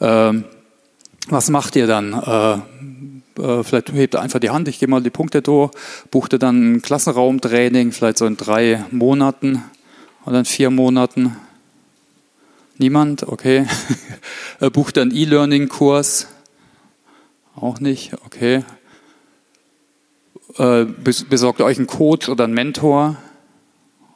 Ähm, 0.00 0.44
was 1.28 1.50
macht 1.50 1.76
ihr 1.76 1.86
dann? 1.86 2.12
Äh, 2.12 3.40
äh, 3.42 3.64
vielleicht 3.64 3.92
hebt 3.92 4.14
ihr 4.14 4.20
einfach 4.20 4.40
die 4.40 4.50
Hand, 4.50 4.68
ich 4.68 4.78
gehe 4.78 4.88
mal 4.88 5.02
die 5.02 5.10
Punkte 5.10 5.42
durch, 5.42 5.72
bucht 6.10 6.32
ihr 6.32 6.38
dann 6.38 6.74
ein 6.74 6.82
Klassenraumtraining, 6.82 7.92
vielleicht 7.92 8.18
so 8.18 8.26
in 8.26 8.36
drei 8.36 8.84
Monaten 8.90 9.62
oder 10.24 10.40
in 10.40 10.44
vier 10.44 10.70
Monaten 10.70 11.36
Niemand? 12.78 13.22
Okay. 13.22 13.66
Bucht 14.72 14.98
einen 14.98 15.14
E-Learning-Kurs? 15.14 16.26
Auch 17.54 17.80
nicht? 17.80 18.12
Okay. 18.26 18.64
Äh, 20.58 20.84
besorgt 20.84 21.62
euch 21.62 21.78
einen 21.78 21.86
Coach 21.86 22.28
oder 22.28 22.44
einen 22.44 22.52
Mentor? 22.52 23.16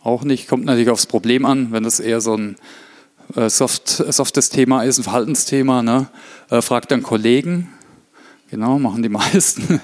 Auch 0.03 0.25
nicht. 0.25 0.47
Kommt 0.47 0.67
natürlich 0.67 0.91
aufs 0.91 1.07
Problem 1.07 1.47
an, 1.47 1.73
wenn 1.73 1.85
das 1.85 2.01
eher 2.01 2.21
so 2.21 2.35
ein 2.35 2.57
äh, 3.37 3.49
soft, 3.49 3.89
softes 3.89 4.51
Thema 4.51 4.83
ist, 4.83 4.99
ein 4.99 5.05
Verhaltensthema. 5.05 5.83
Ne? 5.83 6.09
Äh, 6.51 6.63
fragt 6.63 6.91
dann 6.91 7.03
Kollegen. 7.03 7.69
Genau, 8.51 8.79
machen 8.79 9.03
die 9.03 9.09
meisten. 9.11 9.81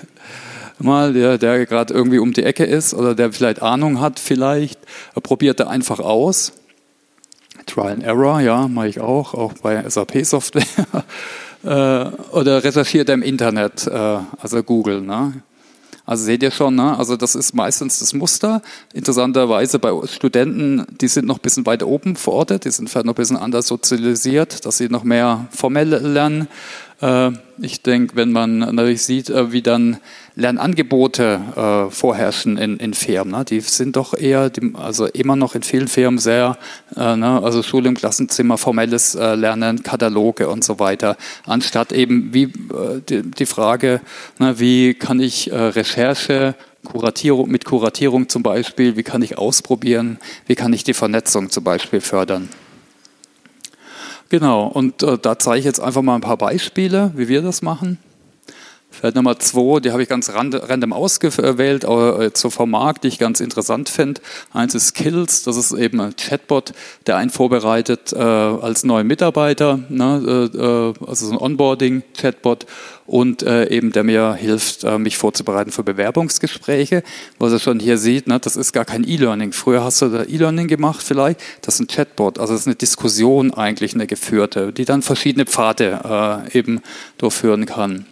Mal, 0.79 1.15
der, 1.15 1.39
der 1.39 1.65
gerade 1.65 1.95
irgendwie 1.95 2.19
um 2.19 2.33
die 2.33 2.43
Ecke 2.43 2.65
ist 2.65 2.93
oder 2.93 3.15
der 3.15 3.33
vielleicht 3.33 3.63
Ahnung 3.63 4.01
hat, 4.01 4.19
vielleicht, 4.19 4.79
probiert 5.23 5.59
er 5.61 5.71
einfach 5.71 6.01
aus. 6.01 6.53
Trial 7.65 7.93
and 7.93 8.03
Error, 8.05 8.41
ja, 8.41 8.69
mache 8.69 8.89
ich 8.89 9.01
auch, 9.01 9.33
auch 9.33 9.55
bei 9.55 9.89
SAP-Software. 9.89 10.65
äh, 11.65 11.67
oder 12.31 12.63
recherchiert 12.63 13.09
er 13.09 13.15
im 13.15 13.23
Internet, 13.23 13.87
äh, 13.87 14.19
also 14.39 14.63
Google. 14.63 15.01
Ne? 15.01 15.43
Also 16.07 16.25
seht 16.25 16.45
ihr 16.45 16.53
schon, 16.53 16.77
ne? 16.77 16.97
also 16.97 17.17
das 17.17 17.35
ist 17.35 17.53
meistens 17.53 17.99
das 17.99 18.15
Muster. 18.15 18.63
Interessanterweise 18.95 19.81
bei 19.81 19.93
Studenten, 20.07 20.87
die 21.01 21.09
sind 21.09 21.27
noch 21.27 21.39
ein 21.39 21.43
bisschen 21.43 21.67
weiter 21.67 21.89
oben 21.89 22.15
verortet, 22.15 22.65
die 22.65 22.71
sind 22.71 22.89
vielleicht 22.89 23.07
noch 23.07 23.15
ein 23.15 23.17
bisschen 23.17 23.37
anders 23.37 23.67
sozialisiert, 23.67 24.65
dass 24.65 24.79
sie 24.79 24.89
noch 24.89 25.03
mehr 25.03 25.49
formell 25.51 25.89
lernen. 25.89 26.47
Äh, 27.01 27.33
ich 27.59 27.83
denke, 27.83 28.15
wenn 28.15 28.31
man 28.31 28.59
natürlich 28.59 29.03
sieht, 29.03 29.31
äh, 29.31 29.51
wie 29.51 29.63
dann 29.63 29.99
Lernangebote 30.37 31.41
äh, 31.57 31.91
vorherrschen 31.91 32.57
in, 32.57 32.77
in 32.77 32.95
Firmen, 32.95 33.33
ne? 33.33 33.45
die 33.45 33.61
sind 33.61 33.97
doch 33.97 34.15
eher, 34.15 34.51
also 34.75 35.07
immer 35.07 35.35
noch 35.35 35.55
in 35.55 35.63
vielen 35.63 35.89
Firmen 35.89 36.19
sehr, 36.19 36.59
ne? 36.95 37.41
also 37.43 37.63
Schule 37.63 37.89
im 37.89 37.95
Klassenzimmer, 37.95 38.59
formelles 38.59 39.15
Lernen, 39.15 39.83
Kataloge 39.83 40.49
und 40.49 40.63
so 40.63 40.79
weiter, 40.79 41.17
anstatt 41.47 41.93
eben 41.93 42.35
wie 42.35 42.53
die, 43.09 43.47
Frage, 43.47 44.01
ne, 44.39 44.59
wie 44.61 44.95
kann 44.95 45.21
ich 45.21 45.51
Recherche 45.53 46.55
Kuratierung, 46.87 47.51
mit 47.51 47.65
Kuratierung 47.65 48.29
zum 48.29 48.43
Beispiel, 48.43 48.97
wie 48.97 49.03
kann 49.03 49.23
ich 49.23 49.37
ausprobieren, 49.37 50.19
wie 50.47 50.55
kann 50.55 50.73
ich 50.73 50.85
die 50.85 50.95
Vernetzung 50.95 51.51
zum 51.51 51.65
Beispiel 51.65 52.01
fördern. 52.01 52.49
Genau, 54.29 54.67
und 54.67 55.03
äh, 55.03 55.19
da 55.19 55.39
zeige 55.39 55.61
ich 55.61 55.65
jetzt 55.65 55.81
einfach 55.81 56.03
mal 56.03 56.17
ein 56.17 56.21
paar 56.21 56.37
Beispiele, 56.37 57.13
wie 57.15 57.29
wir 57.29 57.43
das 57.43 57.63
machen. 57.63 57.99
Vielleicht 58.99 59.17
Nummer 59.17 59.39
zwei, 59.39 59.81
die 59.81 59.93
habe 59.93 60.03
ich 60.03 60.09
ganz 60.09 60.31
random 60.33 60.93
ausgewählt, 60.93 61.85
äh, 61.85 62.31
so 62.35 62.49
vom 62.49 62.71
Markt, 62.71 63.05
die 63.05 63.09
ich 63.09 63.19
ganz 63.19 63.41
interessant 63.41 63.89
finde. 63.91 64.23
Eins 64.53 64.75
ist 64.75 64.89
Skills, 64.89 65.43
das 65.43 65.57
ist 65.57 65.73
eben 65.73 66.01
ein 66.01 66.17
Chatbot, 66.17 66.73
der 67.07 67.17
einen 67.17 67.31
vorbereitet 67.31 68.15
äh, 68.15 68.19
als 68.19 68.85
neuen 68.85 69.07
Mitarbeiter, 69.07 69.81
ne, 69.91 70.51
äh, 70.55 70.57
äh, 70.57 70.95
also 71.07 71.27
so 71.27 71.33
ein 71.33 71.39
Onboarding-Chatbot 71.39 72.67
und 73.07 73.43
äh, 73.43 73.69
eben 73.69 73.93
der 73.93 74.03
mir 74.03 74.35
hilft, 74.35 74.85
äh, 74.85 74.99
mich 74.99 75.19
vorzubereiten 75.19 75.73
für 75.73 75.85
Bewerbungsgespräche. 75.85 77.03
Was 77.39 77.53
ihr 77.53 77.59
schon 77.59 77.79
hier 77.79 77.99
sieht, 77.99 78.27
ne, 78.27 78.41
das 78.41 78.57
ist 78.57 78.73
gar 78.73 78.87
kein 78.87 79.07
E-Learning. 79.07 79.53
Früher 79.53 79.85
hast 79.85 80.01
du 80.01 80.09
da 80.09 80.23
E-Learning 80.25 80.69
gemacht 80.69 81.03
vielleicht, 81.03 81.41
das 81.61 81.75
ist 81.75 81.81
ein 81.81 81.87
Chatbot, 81.87 82.39
also 82.39 82.55
das 82.55 82.63
ist 82.63 82.67
eine 82.67 82.77
Diskussion 82.77 83.53
eigentlich, 83.53 83.95
eine 83.95 84.07
geführte, 84.07 84.73
die 84.73 84.87
dann 84.87 85.03
verschiedene 85.03 85.45
Pfade 85.45 86.47
eben 86.53 86.81
durchführen 87.19 87.67
kann. 87.67 88.07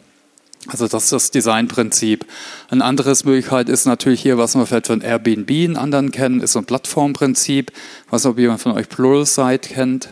Also 0.69 0.89
das 0.89 1.05
ist 1.05 1.13
das 1.13 1.31
Designprinzip. 1.31 2.25
Eine 2.71 2.85
andere 2.85 3.15
Möglichkeit 3.25 3.69
ist 3.69 3.85
natürlich 3.85 4.23
hier, 4.23 4.39
was 4.39 4.55
man 4.55 4.67
vielleicht 4.67 4.87
von 4.87 5.03
Airbnb 5.03 5.51
in 5.51 5.77
anderen 5.77 6.11
kennen, 6.11 6.41
ist 6.41 6.53
so 6.53 6.59
ein 6.59 6.65
Plattformprinzip. 6.65 7.73
Was 8.11 8.27
ob 8.27 8.39
jemand 8.39 8.61
von 8.61 8.73
euch 8.73 8.89
Pluralsight 8.89 9.63
kennt. 9.63 10.09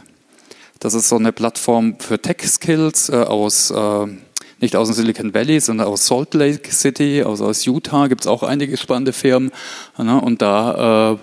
Das 0.80 0.94
ist 0.94 1.08
so 1.08 1.16
eine 1.16 1.32
Plattform 1.32 1.96
für 1.98 2.20
Tech-Skills 2.20 3.08
äh, 3.10 3.16
aus, 3.22 3.70
äh, 3.70 4.06
nicht 4.60 4.74
aus 4.74 4.88
dem 4.88 4.94
Silicon 4.94 5.32
Valley, 5.32 5.60
sondern 5.60 5.86
aus 5.86 6.06
Salt 6.06 6.34
Lake 6.34 6.72
City, 6.72 7.22
also 7.22 7.46
aus 7.46 7.64
Utah 7.64 8.08
gibt 8.08 8.22
es 8.22 8.26
auch 8.26 8.42
einige 8.42 8.76
spannende 8.76 9.12
Firmen. 9.12 9.52
Ne? 9.96 10.20
Und 10.20 10.42
da 10.42 11.12
äh, 11.12 11.18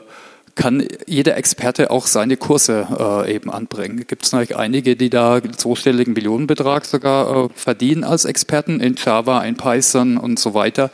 kann 0.60 0.86
jeder 1.08 1.38
Experte 1.38 1.90
auch 1.90 2.06
seine 2.06 2.36
Kurse 2.36 2.86
äh, 3.00 3.34
eben 3.34 3.50
anbringen. 3.50 4.04
Gibt 4.06 4.26
es 4.26 4.34
natürlich 4.34 4.58
einige, 4.58 4.98
die 4.98 5.10
da 5.10 5.42
zweistelligen 5.42 6.14
Millionenbetrag 6.14 6.84
sogar 6.84 7.46
äh, 7.46 7.50
verdienen 7.56 8.04
als 8.04 8.26
Experten 8.26 8.82
in 8.82 8.96
Java, 8.98 9.42
in 9.46 9.56
Python 9.56 10.18
und 10.18 10.38
so 10.38 10.54
weiter. 10.54 10.92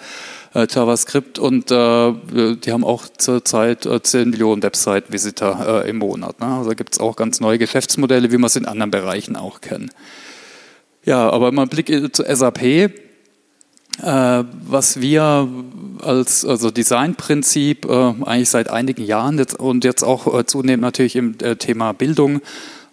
Äh, 0.53 0.67
JavaScript 0.69 1.39
und 1.39 1.72
äh, 1.72 2.13
die 2.57 2.72
haben 2.72 2.84
auch 2.84 3.05
zurzeit 3.17 3.88
äh, 3.88 4.03
10 4.03 4.29
Millionen 4.29 4.62
Website-Visitor 4.62 5.84
äh, 5.84 5.89
im 5.89 5.98
Monat. 5.98 6.39
Ne? 6.39 6.45
Also 6.45 6.69
gibt 6.69 6.93
es 6.93 7.00
auch 7.00 7.15
ganz 7.15 7.39
neue 7.39 7.57
Geschäftsmodelle, 7.57 8.31
wie 8.31 8.38
wir 8.38 8.45
es 8.45 8.55
in 8.55 8.67
anderen 8.67 8.91
Bereichen 8.91 9.36
auch 9.36 9.62
kennen. 9.62 9.89
Ja, 11.05 11.27
aber 11.27 11.51
mal 11.51 11.65
Blick 11.65 12.15
zu 12.15 12.24
SAP 12.24 12.62
äh, 12.62 12.89
was 14.02 15.00
wir 15.00 15.48
als 16.02 16.46
also 16.46 16.72
Designprinzip 16.72 17.86
äh, 17.86 18.14
eigentlich 18.25 18.50
seit 18.50 18.70
einigen 18.70 19.04
Jahren 19.04 19.38
jetzt, 19.38 19.60
und 19.60 19.84
jetzt 19.84 20.04
auch 20.04 20.38
äh, 20.38 20.46
zunehmend 20.46 20.82
natürlich 20.82 21.16
im 21.16 21.36
äh, 21.42 21.56
Thema 21.56 21.94
Bildung 21.94 22.42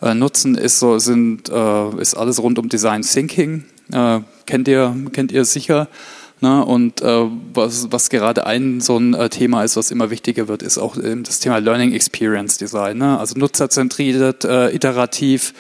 äh, 0.01 0.15
nutzen, 0.15 0.57
ist 0.57 0.79
so 0.79 0.99
sind 0.99 1.49
äh, 1.51 2.01
ist 2.01 2.15
alles 2.15 2.43
rund 2.43 2.59
um 2.59 2.69
Design 2.69 3.03
Thinking. 3.03 3.65
kennt 4.47 4.69
ihr 4.69 4.97
kennt 5.13 5.33
ihr 5.33 5.45
sicher. 5.45 5.89
Ne? 6.41 6.65
Und 6.65 7.03
was, 7.03 7.93
was 7.93 8.09
gerade 8.11 8.47
ein 8.47 8.81
so 8.81 8.97
ein 8.97 9.31
Thema 9.31 9.65
ist, 9.65 9.77
was 9.77 9.91
immer 9.91 10.11
wichtiger 10.11 10.49
wird, 10.49 10.63
ist 10.63 10.79
auch 10.79 10.97
das 10.97 11.41
Thema 11.41 11.59
Learning 11.59 11.93
Experience 11.93 12.59
Design. 12.59 12.99
Ne? 12.99 13.19
Also 13.19 13.39
nutzerzentriert, 13.39 14.45
iterativ 14.45 15.53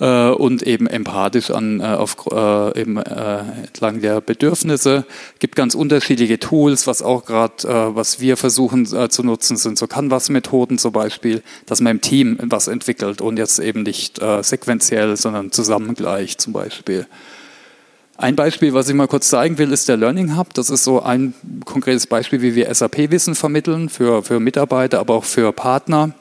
äh, 0.00 0.30
und 0.30 0.62
eben 0.62 0.86
empathisch 0.86 1.50
an, 1.50 1.80
äh, 1.80 1.84
auf, 1.84 2.16
äh, 2.30 2.80
eben, 2.80 2.96
äh, 2.96 3.38
entlang 3.64 4.00
der 4.00 4.20
Bedürfnisse. 4.20 5.04
gibt 5.38 5.56
ganz 5.56 5.74
unterschiedliche 5.74 6.38
Tools, 6.38 6.86
was 6.86 7.02
auch 7.02 7.24
gerade, 7.24 7.68
äh, 7.68 7.94
was 7.94 8.20
wir 8.20 8.36
versuchen 8.36 8.84
äh, 8.94 9.08
zu 9.08 9.22
nutzen, 9.22 9.56
sind 9.56 9.78
so 9.78 9.86
Canvas-Methoden 9.86 10.78
zum 10.78 10.92
Beispiel, 10.92 11.42
dass 11.66 11.80
man 11.80 11.96
im 11.96 12.00
Team 12.00 12.38
was 12.42 12.68
entwickelt 12.68 13.20
und 13.20 13.38
jetzt 13.38 13.58
eben 13.58 13.82
nicht 13.82 14.20
äh, 14.20 14.42
sequenziell, 14.42 15.16
sondern 15.16 15.52
zusammengleich 15.52 16.38
zum 16.38 16.52
Beispiel. 16.52 17.06
Ein 18.20 18.34
Beispiel, 18.34 18.74
was 18.74 18.88
ich 18.88 18.96
mal 18.96 19.06
kurz 19.06 19.28
zeigen 19.28 19.58
will, 19.58 19.70
ist 19.72 19.88
der 19.88 19.96
Learning 19.96 20.36
Hub. 20.36 20.52
Das 20.52 20.70
ist 20.70 20.82
so 20.82 21.00
ein 21.00 21.34
konkretes 21.64 22.08
Beispiel, 22.08 22.42
wie 22.42 22.56
wir 22.56 22.74
SAP-Wissen 22.74 23.36
vermitteln 23.36 23.88
für, 23.88 24.24
für 24.24 24.40
Mitarbeiter, 24.40 24.98
aber 24.98 25.14
auch 25.14 25.24
für 25.24 25.52
Partner. 25.52 26.14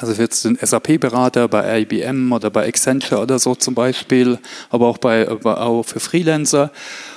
Also 0.00 0.20
jetzt 0.20 0.44
den 0.44 0.58
SAP-Berater 0.60 1.48
bei 1.48 1.80
IBM 1.82 2.32
oder 2.32 2.50
bei 2.50 2.66
Accenture 2.66 3.20
oder 3.20 3.38
so 3.38 3.54
zum 3.54 3.74
Beispiel, 3.74 4.38
aber 4.70 4.88
auch, 4.88 4.98
bei, 4.98 5.28
auch 5.28 5.84
für 5.84 6.00
Freelancer. 6.00 6.72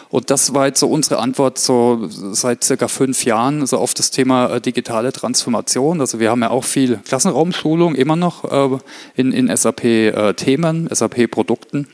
Und 0.09 0.29
das 0.29 0.53
war 0.53 0.67
jetzt 0.67 0.79
so 0.79 0.87
unsere 0.87 1.19
Antwort 1.19 1.57
so 1.57 2.07
seit 2.09 2.63
circa 2.63 2.87
fünf 2.87 3.25
Jahren 3.25 3.65
so 3.65 3.77
auf 3.77 3.93
das 3.93 4.11
Thema 4.11 4.47
äh, 4.47 4.61
digitale 4.61 5.11
Transformation. 5.11 5.99
Also 5.99 6.19
wir 6.19 6.31
haben 6.31 6.41
ja 6.41 6.49
auch 6.49 6.63
viel 6.63 6.97
Klassenraumschulung 6.97 7.95
immer 7.95 8.15
noch 8.15 8.45
äh, 8.45 8.77
in, 9.15 9.33
in 9.33 9.55
SAP-Themen, 9.55 10.87
äh, 10.89 10.95
SAP-Produkten. 10.95 11.87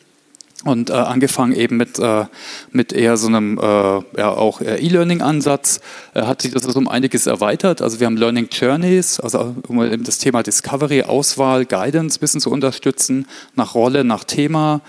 Und 0.63 0.89
äh, 0.89 0.93
angefangen 0.93 1.53
eben 1.53 1.75
mit, 1.75 1.99
äh, 1.99 2.25
mit 2.71 2.93
eher 2.93 3.17
so 3.17 3.27
einem 3.27 3.57
äh, 3.57 3.61
ja, 3.61 4.29
auch 4.29 4.61
E-Learning-Ansatz, 4.61 5.81
äh, 6.13 6.21
hat 6.21 6.41
sich 6.41 6.53
das 6.53 6.65
also 6.65 6.79
um 6.79 6.87
einiges 6.87 7.27
erweitert. 7.27 7.81
Also 7.81 7.99
wir 7.99 8.07
haben 8.07 8.15
Learning 8.15 8.47
Journeys, 8.49 9.19
also 9.19 9.55
um 9.67 9.83
eben 9.83 10.05
das 10.05 10.19
Thema 10.19 10.41
Discovery, 10.41 11.03
Auswahl, 11.03 11.65
Guidance 11.65 12.17
ein 12.17 12.21
bisschen 12.21 12.39
zu 12.39 12.49
unterstützen, 12.49 13.27
nach 13.55 13.75
Rolle, 13.75 14.05
nach 14.05 14.23
Thema. 14.23 14.79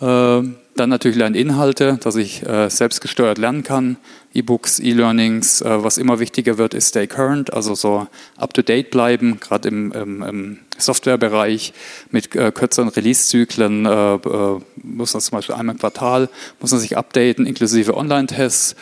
Äh, 0.00 0.42
dann 0.74 0.88
natürlich 0.88 1.16
Lerninhalte, 1.16 1.98
dass 2.02 2.16
ich 2.16 2.44
äh, 2.46 2.68
selbstgesteuert 2.68 3.38
lernen 3.38 3.62
kann. 3.62 3.98
E-Books, 4.34 4.78
E-Learnings, 4.78 5.60
äh, 5.60 5.84
was 5.84 5.98
immer 5.98 6.18
wichtiger 6.18 6.58
wird, 6.58 6.74
ist 6.74 6.88
Stay 6.88 7.06
Current, 7.06 7.52
also 7.52 7.74
so 7.74 8.06
up-to-date 8.36 8.90
bleiben, 8.90 9.40
gerade 9.40 9.68
im, 9.68 9.92
im, 9.92 10.22
im 10.22 10.58
Softwarebereich 10.78 11.72
mit 12.10 12.34
äh, 12.34 12.50
kürzeren 12.52 12.88
Release-Zyklen 12.88 13.86
äh, 13.86 14.14
äh, 14.14 14.60
muss 14.82 15.14
man 15.14 15.20
zum 15.20 15.36
Beispiel 15.36 15.54
einmal 15.54 15.74
im 15.74 15.80
Quartal, 15.80 16.28
muss 16.60 16.70
man 16.70 16.80
sich 16.80 16.96
updaten, 16.96 17.46
inklusive 17.46 17.96
Online-Tests. 17.96 18.76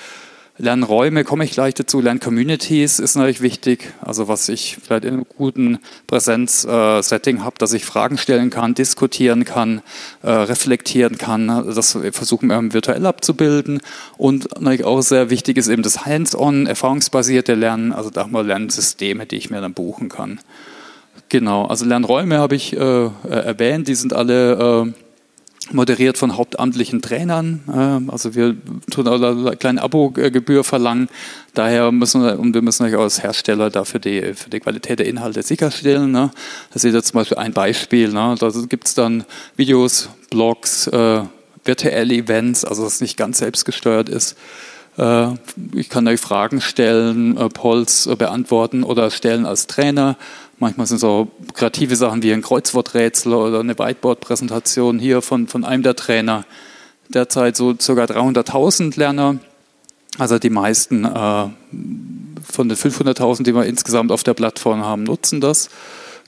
Lernräume 0.61 1.25
komme 1.25 1.45
ich 1.45 1.53
gleich 1.53 1.73
dazu. 1.73 2.03
Lerncommunities 2.03 2.99
ist 2.99 3.17
natürlich 3.17 3.41
wichtig. 3.41 3.95
Also 4.03 4.29
was 4.29 4.49
ich 4.51 4.77
vielleicht 4.83 5.07
in 5.07 5.15
einem 5.15 5.27
guten 5.39 5.79
Präsenz-Setting 6.07 7.39
äh, 7.39 7.41
habe, 7.41 7.57
dass 7.59 7.73
ich 7.73 7.87
Fragen 7.87 8.19
stellen 8.19 8.51
kann, 8.51 8.75
diskutieren 8.75 9.47
kann, 9.47 9.81
äh, 10.23 10.31
reflektieren 10.31 11.17
kann. 11.17 11.47
Das 11.49 11.99
versuchen 12.13 12.49
wir 12.49 12.75
virtuell 12.75 13.07
abzubilden. 13.07 13.81
Und 14.19 14.61
natürlich 14.61 14.85
auch 14.85 15.01
sehr 15.01 15.31
wichtig 15.31 15.57
ist 15.57 15.69
eben 15.69 15.83
das 15.83 16.05
Hands-on, 16.05 16.67
erfahrungsbasierte 16.67 17.55
Lernen. 17.55 17.93
Also 17.93 18.11
da 18.11 18.25
haben 18.25 18.47
Lernsysteme, 18.47 19.25
die 19.25 19.37
ich 19.37 19.51
mir 19.51 19.63
dann 19.63 19.73
buchen 19.73 20.11
kann. 20.11 20.41
Genau, 21.31 21.65
also 21.67 21.87
Lernräume 21.87 22.39
habe 22.39 22.57
ich 22.57 22.77
äh, 22.77 23.11
erwähnt. 23.29 23.89
Die 23.89 23.95
sind 23.95 24.13
alle 24.13 24.85
äh, 24.89 24.93
moderiert 25.73 26.19
von 26.19 26.37
hauptamtlichen 26.37 27.03
Trainern. 27.03 27.61
Ähm, 27.73 28.11
also 28.11 28.35
wir 28.35 28.57
tun 28.91 29.09
eine 29.09 29.57
kleine 29.57 29.83
Abogebühr 29.83 30.65
verlangen. 30.65 31.09
Daher 31.55 31.93
müssen 31.93 32.23
wir, 32.23 32.39
und 32.39 32.55
wir 32.55 32.63
müssen 32.63 32.87
euch 32.87 32.97
als 32.97 33.23
Hersteller 33.23 33.71
dafür 33.71 34.01
die, 34.01 34.35
für 34.35 34.51
die 34.51 34.61
Qualität 34.61 34.99
der 34.99 35.07
Inhalte 35.07 35.43
sicherstellen. 35.43 36.13
Ne? 36.13 36.31
Das 36.73 36.85
ist 36.85 36.95
jetzt 36.95 37.09
zum 37.09 37.21
Beispiel 37.21 37.39
ein 37.39 37.53
Beispiel. 37.53 38.13
Ne? 38.13 38.35
Da 38.39 38.51
gibt 38.69 38.87
es 38.87 38.95
dann 38.95 39.25
Videos, 39.57 40.09
Blogs, 40.31 40.87
äh, 40.89 41.23
virtuelle 41.65 42.15
Events, 42.15 42.65
also 42.65 42.85
das 42.85 43.01
nicht 43.01 43.17
ganz 43.17 43.39
selbstgesteuert 43.39 44.09
ist. 44.09 44.37
Äh, 44.99 45.29
ich 45.75 45.89
kann 45.89 46.07
euch 46.09 46.21
Fragen 46.21 46.61
stellen, 46.61 47.37
äh, 47.37 47.49
Polls 47.49 48.07
äh, 48.07 48.17
beantworten 48.17 48.83
oder 48.83 49.11
stellen 49.11 49.47
als 49.47 49.67
Trainer. 49.67 50.17
Manchmal 50.61 50.87
sind 50.87 50.99
so 50.99 51.29
kreative 51.55 51.97
Sachen 51.97 52.23
wie 52.23 52.35
ein 52.35 52.43
Kreuzworträtsel 52.43 53.33
oder 53.33 53.61
eine 53.61 53.79
Whiteboard-Präsentation 53.79 54.99
hier 54.99 55.23
von, 55.23 55.49
von 55.49 55.65
einem 55.65 55.83
der 55.83 55.97
Trainer. 55.97 56.45
Derzeit 57.09 57.57
so 57.57 57.75
ca. 57.75 58.05
300.000 58.05 58.99
Lerner, 58.99 59.39
also 60.19 60.39
die 60.39 60.51
meisten 60.51 61.07
äh, 61.07 61.49
von 62.45 62.69
den 62.69 62.77
500.000, 62.77 63.43
die 63.43 63.55
wir 63.55 63.65
insgesamt 63.65 64.13
auf 64.13 64.23
der 64.23 64.35
Plattform 64.35 64.85
haben, 64.85 65.05
nutzen 65.05 65.41
das. 65.41 65.71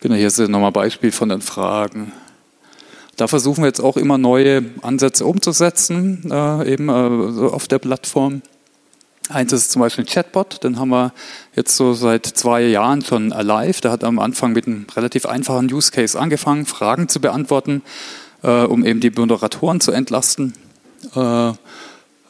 Genau, 0.01 0.15
hier 0.15 0.29
ist 0.29 0.39
nochmal 0.39 0.71
ein 0.71 0.73
Beispiel 0.73 1.13
von 1.13 1.29
den 1.29 1.43
Fragen. 1.43 2.13
Da 3.17 3.29
versuchen 3.29 3.63
wir 3.63 3.67
jetzt 3.67 3.81
auch 3.81 3.99
immer 3.99 4.17
neue 4.17 4.65
Ansätze 4.81 5.27
umzusetzen, 5.27 6.31
äh, 6.33 6.73
eben 6.73 6.89
äh, 6.89 6.93
auf 6.93 7.69
der 7.69 7.79
Plattform. 7.79 8.41
Eins 9.29 9.53
ist 9.53 9.71
zum 9.71 9.81
Beispiel 9.81 10.05
ein 10.05 10.09
Chatbot, 10.09 10.65
den 10.65 10.79
haben 10.79 10.91
wir 10.91 11.13
jetzt 11.55 11.77
so 11.77 11.95
seit 11.95 12.27
zwei 12.27 12.63
Jahren 12.63 13.03
schon 13.03 13.29
live. 13.29 13.81
Der 13.81 13.93
hat 13.93 14.05
am 14.05 14.19
Anfang 14.19 14.53
mit 14.53 14.67
einem 14.67 14.87
relativ 14.95 15.27
einfachen 15.27 15.73
Use 15.73 15.93
Case 15.93 16.19
angefangen, 16.19 16.67
Fragen 16.67 17.09
zu 17.09 17.21
beantworten, 17.21 17.83
äh, 18.43 18.63
um 18.65 18.85
eben 18.85 19.01
die 19.01 19.11
Moderatoren 19.11 19.81
zu 19.81 19.93
entlasten. 19.93 20.55
Äh, 21.15 21.51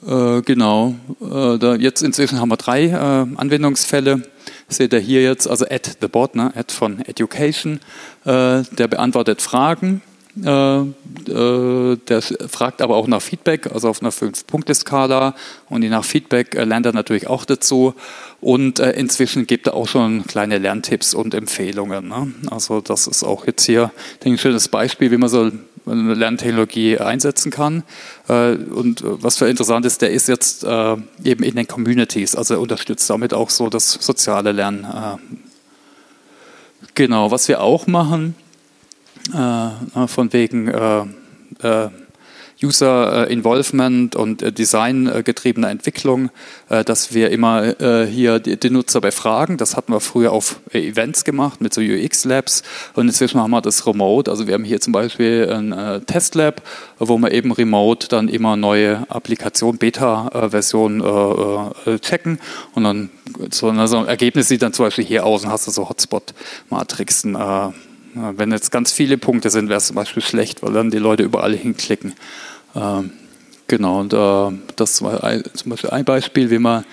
äh, 0.06 0.42
genau, 0.42 0.94
äh, 1.20 1.76
jetzt 1.76 2.02
inzwischen 2.02 2.40
haben 2.40 2.50
wir 2.50 2.56
drei 2.56 2.86
äh, 2.86 2.92
Anwendungsfälle. 3.36 4.22
Seht 4.68 4.92
ihr 4.92 4.98
hier 4.98 5.22
jetzt, 5.22 5.48
also 5.48 5.64
Add 5.64 5.92
the 6.00 6.08
Bot, 6.08 6.34
ne? 6.34 6.52
Add 6.56 6.72
von 6.72 7.00
Education, 7.00 7.80
der 8.24 8.64
beantwortet 8.88 9.42
Fragen 9.42 10.00
der 10.34 12.22
fragt 12.48 12.80
aber 12.80 12.96
auch 12.96 13.06
nach 13.06 13.20
Feedback, 13.20 13.70
also 13.72 13.90
auf 13.90 14.00
einer 14.00 14.12
Fünf-Punkte-Skala 14.12 15.34
und 15.68 15.82
je 15.82 15.90
nach 15.90 16.04
Feedback 16.04 16.54
äh, 16.54 16.64
lernt 16.64 16.86
er 16.86 16.94
natürlich 16.94 17.26
auch 17.26 17.44
dazu 17.44 17.94
und 18.40 18.78
inzwischen 18.78 19.46
gibt 19.46 19.66
er 19.66 19.74
auch 19.74 19.86
schon 19.86 20.26
kleine 20.26 20.56
Lerntipps 20.58 21.12
und 21.12 21.34
Empfehlungen. 21.34 22.08
Ne? 22.08 22.32
Also 22.50 22.80
das 22.80 23.06
ist 23.06 23.24
auch 23.24 23.46
jetzt 23.46 23.64
hier 23.66 23.92
ein 24.24 24.38
schönes 24.38 24.68
Beispiel, 24.68 25.10
wie 25.10 25.18
man 25.18 25.28
so 25.28 25.50
eine 25.84 26.14
Lerntechnologie 26.14 26.98
einsetzen 26.98 27.50
kann. 27.50 27.82
Und 28.26 29.02
was 29.04 29.36
für 29.36 29.48
interessant 29.48 29.84
ist, 29.84 30.00
der 30.00 30.10
ist 30.10 30.28
jetzt 30.28 30.64
eben 30.64 31.44
in 31.44 31.56
den 31.56 31.68
Communities, 31.68 32.34
also 32.34 32.54
er 32.54 32.60
unterstützt 32.60 33.08
damit 33.10 33.34
auch 33.34 33.50
so 33.50 33.68
das 33.68 33.92
soziale 33.92 34.52
Lernen. 34.52 34.86
Genau, 36.94 37.30
was 37.30 37.48
wir 37.48 37.60
auch 37.60 37.86
machen, 37.86 38.34
äh, 39.32 40.06
von 40.06 40.32
wegen 40.32 40.68
äh, 40.68 41.04
äh, 41.62 41.88
User 42.62 43.28
Involvement 43.28 44.14
und 44.14 44.56
Design 44.56 45.10
getriebener 45.24 45.68
Entwicklung, 45.68 46.30
dass 46.68 47.12
wir 47.12 47.30
immer 47.30 47.74
hier 48.06 48.38
die 48.38 48.70
Nutzer 48.70 49.00
befragen. 49.00 49.56
Das 49.56 49.76
hatten 49.76 49.92
wir 49.92 49.98
früher 49.98 50.30
auf 50.30 50.60
Events 50.70 51.24
gemacht 51.24 51.60
mit 51.60 51.74
so 51.74 51.80
UX-Labs 51.80 52.62
und 52.94 53.08
inzwischen 53.08 53.40
haben 53.40 53.50
wir 53.50 53.62
das 53.62 53.84
remote. 53.84 54.30
Also 54.30 54.46
wir 54.46 54.54
haben 54.54 54.62
hier 54.62 54.80
zum 54.80 54.92
Beispiel 54.92 55.50
ein 55.50 56.06
Testlab, 56.06 56.62
wo 57.00 57.18
wir 57.18 57.32
eben 57.32 57.50
remote 57.50 58.06
dann 58.06 58.28
immer 58.28 58.56
neue 58.56 59.10
Applikationen, 59.10 59.78
Beta-Versionen 59.78 61.02
checken 62.00 62.38
und 62.76 62.84
dann 62.84 63.10
so 63.50 63.70
ein 63.70 64.06
Ergebnis 64.06 64.46
sieht 64.46 64.62
dann 64.62 64.72
zum 64.72 64.86
Beispiel 64.86 65.04
hier 65.04 65.26
aus 65.26 65.42
und 65.42 65.50
hast 65.50 65.66
du 65.66 65.72
so 65.72 65.88
Hotspot-Matrixen 65.88 67.36
wenn 68.14 68.50
jetzt 68.52 68.70
ganz 68.70 68.92
viele 68.92 69.18
Punkte 69.18 69.50
sind, 69.50 69.68
wäre 69.68 69.78
es 69.78 69.86
zum 69.86 69.96
Beispiel 69.96 70.22
schlecht, 70.22 70.62
weil 70.62 70.72
dann 70.72 70.90
die 70.90 70.98
Leute 70.98 71.22
überall 71.22 71.54
hinklicken. 71.54 72.14
Ähm, 72.74 73.10
genau, 73.68 74.00
und 74.00 74.12
äh, 74.12 74.58
das 74.76 75.02
war 75.02 75.20
zum 75.54 75.70
Beispiel 75.70 75.90
ein 75.90 76.04
Beispiel, 76.04 76.50
wie 76.50 76.58
man 76.58 76.84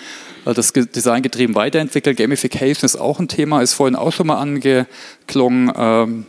äh, 0.45 0.53
das 0.53 0.73
Design 0.73 1.21
getrieben 1.21 1.55
weiterentwickelt. 1.55 2.17
Gamification 2.17 2.85
ist 2.85 2.95
auch 2.95 3.19
ein 3.19 3.27
Thema, 3.27 3.61
ist 3.61 3.73
vorhin 3.73 3.95
auch 3.95 4.11
schon 4.11 4.27
mal 4.27 4.37
angeklungen. 4.37 5.71
Ähm, 5.75 6.25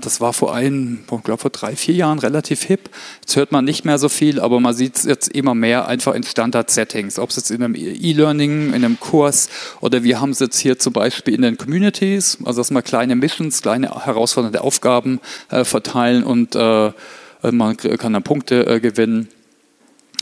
das 0.00 0.20
war 0.20 0.32
vor 0.32 0.54
ein, 0.54 1.04
ich 1.04 1.22
glaube 1.22 1.40
vor 1.40 1.50
drei, 1.50 1.76
vier 1.76 1.94
Jahren 1.94 2.18
relativ 2.18 2.62
hip. 2.64 2.90
Jetzt 3.20 3.36
hört 3.36 3.52
man 3.52 3.64
nicht 3.64 3.84
mehr 3.84 3.98
so 3.98 4.08
viel, 4.08 4.40
aber 4.40 4.58
man 4.58 4.74
sieht 4.74 4.96
es 4.96 5.04
jetzt 5.04 5.28
immer 5.28 5.54
mehr 5.54 5.86
einfach 5.86 6.14
in 6.14 6.24
Standard-Settings. 6.24 7.18
Ob 7.18 7.30
es 7.30 7.36
jetzt 7.36 7.50
in 7.50 7.62
einem 7.62 7.74
E-Learning, 7.76 8.68
in 8.68 8.84
einem 8.84 8.98
Kurs 8.98 9.48
oder 9.80 10.02
wir 10.02 10.20
haben 10.20 10.30
es 10.30 10.40
jetzt 10.40 10.58
hier 10.58 10.78
zum 10.78 10.92
Beispiel 10.92 11.34
in 11.34 11.42
den 11.42 11.56
Communities, 11.56 12.38
also 12.44 12.60
dass 12.60 12.70
wir 12.70 12.82
kleine 12.82 13.14
Missions, 13.14 13.62
kleine 13.62 14.04
herausfordernde 14.04 14.62
Aufgaben 14.62 15.20
äh, 15.50 15.62
verteilen 15.62 16.24
und 16.24 16.56
äh, 16.56 16.92
man 17.42 17.76
kann 17.76 18.12
dann 18.12 18.22
Punkte 18.22 18.66
äh, 18.66 18.80
gewinnen. 18.80 19.28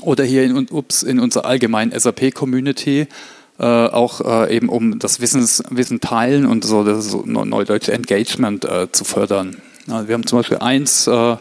Oder 0.03 0.25
hier 0.25 0.45
in, 0.45 0.69
ups, 0.71 1.03
in 1.03 1.21
unserer 1.21 1.47
allgemeinen 1.47 1.99
SAP-Community 1.99 3.07
äh, 3.59 3.65
auch 3.65 4.21
äh, 4.21 4.57
eben 4.57 4.69
um 4.69 4.99
das 4.99 5.21
Wissens, 5.21 5.63
Wissen 5.71 6.01
teilen 6.01 6.47
und 6.47 6.65
so 6.65 6.85
das 6.85 7.07
so 7.07 7.23
neudeutsche 7.25 7.93
Engagement 7.93 8.65
äh, 8.65 8.91
zu 8.91 9.05
fördern. 9.05 9.61
Wir 9.87 10.15
haben 10.15 10.27
zum 10.27 10.39
Beispiel 10.39 10.59
eins, 10.59 11.07
äh, 11.07 11.37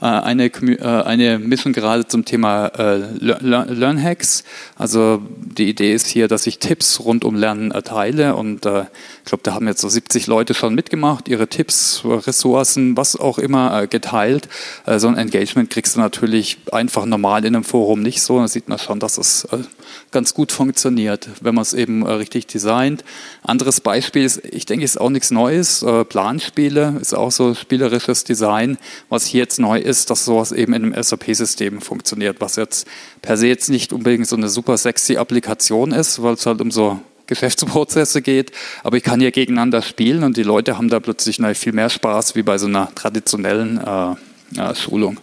eine, 0.00 0.46
äh, 0.46 1.02
eine 1.02 1.38
Mission 1.40 1.72
gerade 1.72 2.06
zum 2.06 2.24
Thema 2.24 2.66
äh, 2.66 2.98
Learn-Hacks. 3.18 4.44
Also 4.76 5.20
die 5.40 5.68
Idee 5.68 5.92
ist 5.92 6.06
hier, 6.06 6.28
dass 6.28 6.46
ich 6.46 6.60
Tipps 6.60 7.00
rund 7.00 7.24
um 7.24 7.34
Lernen 7.34 7.72
erteile 7.72 8.36
und 8.36 8.66
ich 8.66 9.24
glaube, 9.24 9.42
da 9.42 9.54
haben 9.54 9.66
jetzt 9.66 9.80
so 9.80 9.88
70 9.88 10.26
Leute 10.26 10.54
schon 10.54 10.74
mitgemacht, 10.74 11.28
ihre 11.28 11.48
Tipps, 11.48 12.02
Ressourcen, 12.04 12.96
was 12.96 13.16
auch 13.16 13.38
immer 13.38 13.86
geteilt. 13.86 14.48
So 14.86 15.08
ein 15.08 15.16
Engagement 15.16 15.70
kriegst 15.70 15.96
du 15.96 16.00
natürlich 16.00 16.58
einfach 16.72 17.04
normal 17.04 17.44
in 17.44 17.54
einem 17.54 17.64
Forum 17.64 18.02
nicht 18.02 18.22
so. 18.22 18.38
Da 18.38 18.48
sieht 18.48 18.68
man 18.68 18.78
schon, 18.78 19.00
dass 19.00 19.18
es 19.18 19.46
ganz 20.10 20.34
gut 20.34 20.52
funktioniert, 20.52 21.28
wenn 21.40 21.54
man 21.54 21.62
es 21.62 21.74
eben 21.74 22.06
richtig 22.06 22.46
designt. 22.46 23.04
Anderes 23.42 23.80
Beispiel 23.80 24.24
ist, 24.24 24.44
ich 24.44 24.66
denke, 24.66 24.84
ist 24.84 25.00
auch 25.00 25.10
nichts 25.10 25.30
Neues. 25.30 25.84
Planspiele 26.08 26.98
ist 27.00 27.14
auch 27.14 27.32
so 27.32 27.54
spielerisches 27.54 28.24
Design. 28.24 28.78
Was 29.08 29.26
hier 29.26 29.40
jetzt 29.40 29.58
neu 29.58 29.78
ist, 29.78 29.87
dass 30.10 30.24
sowas 30.24 30.52
eben 30.52 30.72
in 30.74 30.84
einem 30.84 31.02
SAP-System 31.02 31.80
funktioniert, 31.80 32.40
was 32.40 32.56
jetzt 32.56 32.86
per 33.22 33.36
se 33.36 33.48
jetzt 33.48 33.68
nicht 33.68 33.92
unbedingt 33.92 34.26
so 34.26 34.36
eine 34.36 34.48
super 34.48 34.76
sexy 34.76 35.16
Applikation 35.16 35.92
ist, 35.92 36.22
weil 36.22 36.34
es 36.34 36.46
halt 36.46 36.60
um 36.60 36.70
so 36.70 37.00
Geschäftsprozesse 37.26 38.22
geht, 38.22 38.52
aber 38.82 38.96
ich 38.96 39.02
kann 39.02 39.20
hier 39.20 39.30
gegeneinander 39.30 39.82
spielen 39.82 40.24
und 40.24 40.36
die 40.36 40.42
Leute 40.42 40.78
haben 40.78 40.88
da 40.88 40.98
plötzlich 40.98 41.38
viel 41.54 41.72
mehr 41.72 41.90
Spaß 41.90 42.34
wie 42.34 42.42
bei 42.42 42.58
so 42.58 42.66
einer 42.66 42.94
traditionellen 42.94 43.78
äh, 43.78 44.74
Schulung. 44.74 45.20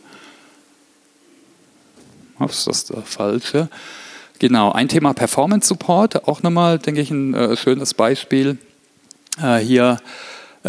ist 2.48 2.68
das 2.68 2.86
der 2.86 3.02
falsche? 3.02 3.70
Genau, 4.40 4.72
ein 4.72 4.90
Thema 4.90 5.14
Performance 5.14 5.68
Support, 5.68 6.28
auch 6.28 6.44
nochmal, 6.44 6.78
denke 6.78 7.02
ich, 7.02 7.10
ein 7.10 7.34
äh, 7.34 7.56
schönes 7.56 7.94
Beispiel. 7.94 8.58
Äh, 9.42 9.58
hier 9.58 10.00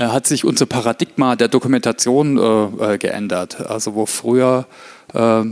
hat 0.03 0.27
sich 0.27 0.45
unser 0.45 0.67
Paradigma 0.67 1.37
der 1.37 1.49
Dokumentation 1.49 2.39
äh, 2.39 2.95
äh, 2.95 2.99
geändert. 2.99 3.67
Also 3.67 3.95
wo 3.95 4.07
früher 4.07 4.67
äh, 5.15 5.45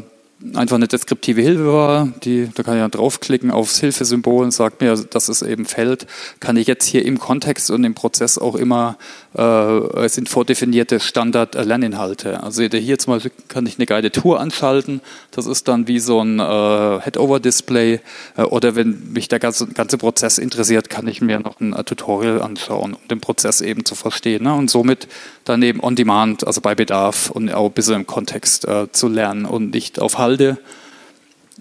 einfach 0.52 0.76
eine 0.76 0.88
deskriptive 0.88 1.40
Hilfe 1.40 1.66
war. 1.66 2.08
Die, 2.24 2.50
da 2.54 2.62
kann 2.62 2.74
ich 2.74 2.82
dann 2.82 2.90
draufklicken 2.90 3.50
aufs 3.50 3.80
Hilfesymbol 3.80 4.44
und 4.44 4.50
sagt 4.50 4.80
mir, 4.80 4.94
dass 4.96 5.28
es 5.28 5.42
eben 5.42 5.64
fällt. 5.64 6.06
Kann 6.40 6.56
ich 6.56 6.66
jetzt 6.66 6.84
hier 6.84 7.04
im 7.04 7.18
Kontext 7.18 7.70
und 7.70 7.84
im 7.84 7.94
Prozess 7.94 8.36
auch 8.36 8.54
immer, 8.54 8.98
äh, 8.98 9.23
es 9.36 10.14
sind 10.14 10.28
vordefinierte 10.28 11.00
Standard-Lerninhalte. 11.00 12.42
Also 12.42 12.62
hier 12.62 12.98
zum 12.98 13.14
Beispiel 13.14 13.32
kann 13.48 13.66
ich 13.66 13.78
eine 13.78 13.86
Guided 13.86 14.14
Tour 14.14 14.40
anschalten. 14.40 15.00
Das 15.32 15.46
ist 15.46 15.68
dann 15.68 15.88
wie 15.88 15.98
so 15.98 16.20
ein 16.20 16.38
äh, 16.38 17.00
Head-Over-Display. 17.00 18.00
Äh, 18.36 18.42
oder 18.42 18.76
wenn 18.76 19.12
mich 19.12 19.28
der 19.28 19.38
ganze, 19.38 19.66
ganze 19.66 19.98
Prozess 19.98 20.38
interessiert, 20.38 20.88
kann 20.88 21.08
ich 21.08 21.20
mir 21.20 21.40
noch 21.40 21.60
ein 21.60 21.72
äh, 21.72 21.84
Tutorial 21.84 22.40
anschauen, 22.40 22.94
um 22.94 23.08
den 23.08 23.20
Prozess 23.20 23.60
eben 23.60 23.84
zu 23.84 23.94
verstehen. 23.94 24.44
Ne? 24.44 24.54
Und 24.54 24.70
somit 24.70 25.08
dann 25.44 25.62
eben 25.62 25.80
on 25.80 25.96
demand, 25.96 26.46
also 26.46 26.60
bei 26.60 26.74
Bedarf 26.74 27.30
und 27.30 27.52
auch 27.52 27.66
ein 27.66 27.72
bisschen 27.72 27.96
im 27.96 28.06
Kontext 28.06 28.66
äh, 28.66 28.90
zu 28.92 29.08
lernen 29.08 29.44
und 29.44 29.74
nicht 29.74 29.98
auf 30.00 30.18
Halde 30.18 30.58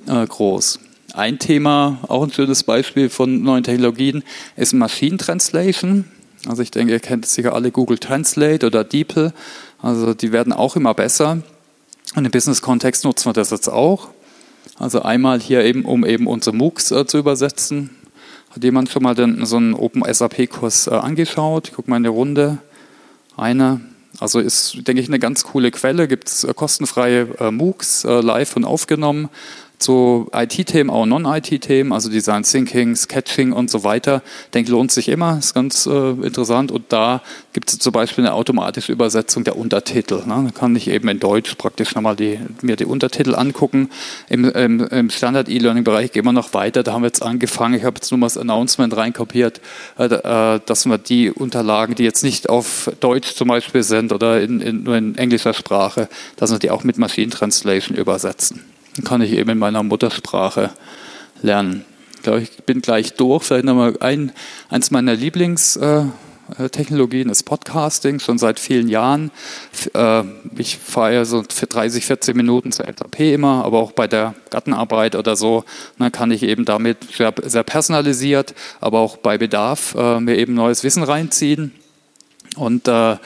äh, 0.07 0.25
groß. 0.25 0.79
Ein 1.13 1.38
Thema, 1.38 1.99
auch 2.07 2.23
ein 2.23 2.31
schönes 2.31 2.63
Beispiel 2.63 3.09
von 3.09 3.43
neuen 3.43 3.63
Technologien, 3.63 4.23
ist 4.55 4.73
Machine 4.73 5.17
Translation. 5.17 6.05
Also 6.47 6.62
ich 6.62 6.71
denke, 6.71 6.93
ihr 6.93 6.99
kennt 6.99 7.25
sicher 7.25 7.53
alle 7.53 7.71
Google 7.71 7.97
Translate 7.97 8.65
oder 8.65 8.84
DeepL. 8.84 9.34
Also 9.82 10.13
die 10.13 10.32
werden 10.32 10.51
auch 10.53 10.75
immer 10.75 10.93
besser. 10.93 11.39
Und 12.15 12.25
im 12.25 12.32
Business-Kontext 12.32 13.06
nutzen 13.06 13.29
wir 13.29 13.34
das 13.34 13.49
jetzt 13.49 13.69
auch. 13.69 14.10
Also 14.77 15.01
einmal 15.01 15.39
hier 15.39 15.63
eben, 15.63 15.86
um 15.86 16.06
eben 16.06 16.27
unsere 16.27 16.56
MOOCs 16.56 16.91
äh, 16.91 17.06
zu 17.06 17.17
übersetzen. 17.17 17.91
Hat 18.49 18.63
jemand 18.63 18.89
schon 18.89 19.03
mal 19.03 19.15
den, 19.15 19.45
so 19.45 19.58
einen 19.58 19.73
Open 19.73 20.03
SAP-Kurs 20.12 20.88
äh, 20.88 20.91
angeschaut? 20.91 21.69
Ich 21.69 21.73
gucke 21.73 21.89
mal 21.89 21.97
in 21.97 22.03
die 22.03 22.10
Runde. 22.10 22.58
Einer. 23.38 23.82
Also 24.19 24.39
ist, 24.39 24.88
denke 24.88 25.01
ich, 25.01 25.08
eine 25.08 25.19
ganz 25.19 25.43
coole 25.43 25.71
Quelle. 25.71 26.08
Gibt 26.08 26.27
es 26.27 26.43
äh, 26.43 26.53
kostenfreie 26.53 27.27
äh, 27.39 27.51
MOOCs 27.51 28.06
äh, 28.06 28.21
live 28.21 28.56
und 28.56 28.65
aufgenommen 28.65 29.29
zu 29.79 30.29
IT-Themen, 30.33 30.89
auch 30.89 31.05
Non-IT-Themen, 31.05 31.91
also 31.91 32.09
Design 32.09 32.43
Thinking, 32.43 32.95
Sketching 32.95 33.51
und 33.51 33.69
so 33.69 33.83
weiter. 33.83 34.21
Ich 34.45 34.51
denke, 34.51 34.71
lohnt 34.71 34.91
sich 34.91 35.09
immer, 35.09 35.38
ist 35.38 35.53
ganz 35.53 35.86
äh, 35.86 36.12
interessant. 36.12 36.71
Und 36.71 36.86
da 36.89 37.21
gibt 37.51 37.71
es 37.71 37.79
zum 37.79 37.91
Beispiel 37.91 38.25
eine 38.25 38.33
automatische 38.33 38.91
Übersetzung 38.91 39.43
der 39.43 39.57
Untertitel. 39.57 40.23
Ne? 40.25 40.43
Da 40.45 40.51
kann 40.57 40.75
ich 40.75 40.88
eben 40.88 41.07
in 41.09 41.19
Deutsch 41.19 41.55
praktisch 41.55 41.95
nochmal 41.95 42.15
die, 42.15 42.39
mir 42.62 42.75
die 42.75 42.86
Untertitel 42.86 43.36
angucken. 43.36 43.89
Im, 44.29 44.45
im, 44.45 44.88
im 44.88 45.09
Standard-E-Learning-Bereich 45.09 46.12
gehen 46.12 46.25
wir 46.25 46.33
noch 46.33 46.53
weiter. 46.53 46.83
Da 46.83 46.93
haben 46.93 47.01
wir 47.01 47.07
jetzt 47.07 47.21
angefangen, 47.21 47.75
ich 47.75 47.83
habe 47.83 47.95
jetzt 47.95 48.12
nur 48.12 48.19
mal 48.19 48.27
das 48.27 48.38
Announcement 48.38 48.95
reinkopiert, 48.95 49.62
äh, 49.97 50.05
äh, 50.05 50.59
dass 50.65 50.86
wir 50.86 50.97
die 50.97 51.29
Unterlagen, 51.29 51.95
die 51.95 52.03
jetzt 52.03 52.23
nicht 52.23 52.49
auf 52.49 52.91
Deutsch 52.99 53.36
zum 53.36 53.49
Beispiel 53.49 53.83
sind 53.83 54.13
oder 54.13 54.41
in, 54.41 54.62
in, 54.62 54.83
nur 54.83 54.95
in 54.95 55.15
englischer 55.17 55.53
Sprache, 55.53 56.07
dass 56.38 56.51
wir 56.51 56.59
die 56.59 56.71
auch 56.71 56.83
mit 56.83 56.97
Machine 56.97 57.31
Translation 57.31 57.97
übersetzen. 57.97 58.72
Kann 59.03 59.21
ich 59.21 59.32
eben 59.32 59.49
in 59.49 59.58
meiner 59.58 59.82
Muttersprache 59.82 60.69
lernen. 61.41 61.84
Ich 62.15 62.21
glaube, 62.23 62.41
ich 62.41 62.63
bin 62.63 62.82
gleich 62.82 63.15
durch. 63.15 63.43
Vielleicht 63.43 63.65
nochmal 63.65 63.97
ein, 63.99 64.32
eins 64.69 64.91
meiner 64.91 65.13
Lieblingstechnologien 65.13 67.27
ist 67.29 67.43
Podcasting, 67.43 68.19
schon 68.19 68.38
seit 68.38 68.60
vielen 68.60 68.88
Jahren. 68.88 69.32
Äh, 69.93 70.23
ich 70.56 70.77
fahre 70.77 71.15
ja 71.15 71.25
so 71.25 71.43
für 71.49 71.67
30, 71.67 72.06
40 72.06 72.34
Minuten 72.36 72.71
zur 72.71 72.86
SAP 72.86 73.19
immer, 73.19 73.65
aber 73.65 73.79
auch 73.79 73.91
bei 73.91 74.08
der 74.08 74.36
Gartenarbeit 74.51 75.15
oder 75.15 75.36
so. 75.36 75.65
Dann 75.99 76.13
kann 76.13 76.32
ich 76.32 76.43
eben 76.43 76.63
damit 76.63 76.99
sehr, 77.13 77.34
sehr 77.43 77.63
personalisiert, 77.63 78.56
aber 78.79 78.99
auch 78.99 79.17
bei 79.17 79.38
Bedarf 79.38 79.93
äh, 79.95 80.21
mir 80.21 80.38
eben 80.38 80.53
neues 80.53 80.84
Wissen 80.84 81.03
reinziehen. 81.03 81.73
Und 82.56 82.88
äh, 82.88 83.17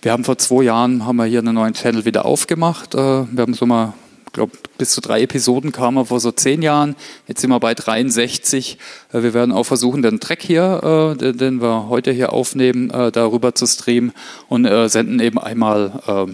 wir 0.00 0.12
haben 0.12 0.24
vor 0.24 0.38
zwei 0.38 0.62
Jahren 0.62 1.04
haben 1.04 1.16
wir 1.16 1.26
hier 1.26 1.40
einen 1.40 1.56
neuen 1.56 1.74
Channel 1.74 2.04
wieder 2.04 2.24
aufgemacht. 2.24 2.94
wir 2.94 3.26
haben 3.36 3.52
so 3.52 3.66
mal 3.66 3.94
glaube, 4.38 4.52
bis 4.78 4.92
zu 4.92 5.00
drei 5.00 5.22
Episoden 5.22 5.72
kamen 5.72 5.96
wir 5.96 6.04
vor 6.06 6.20
so 6.20 6.30
zehn 6.30 6.62
Jahren. 6.62 6.94
Jetzt 7.26 7.40
sind 7.40 7.50
wir 7.50 7.58
bei 7.58 7.74
63. 7.74 8.78
Äh, 9.12 9.22
wir 9.22 9.34
werden 9.34 9.52
auch 9.52 9.64
versuchen, 9.64 10.00
den 10.02 10.20
Track 10.20 10.42
hier, 10.42 11.16
äh, 11.20 11.32
den 11.32 11.60
wir 11.60 11.88
heute 11.88 12.12
hier 12.12 12.32
aufnehmen, 12.32 12.90
äh, 12.90 13.10
darüber 13.10 13.54
zu 13.54 13.66
streamen 13.66 14.12
und 14.48 14.68
senden 14.88 15.20
eben 15.20 15.38
einmal 15.38 16.28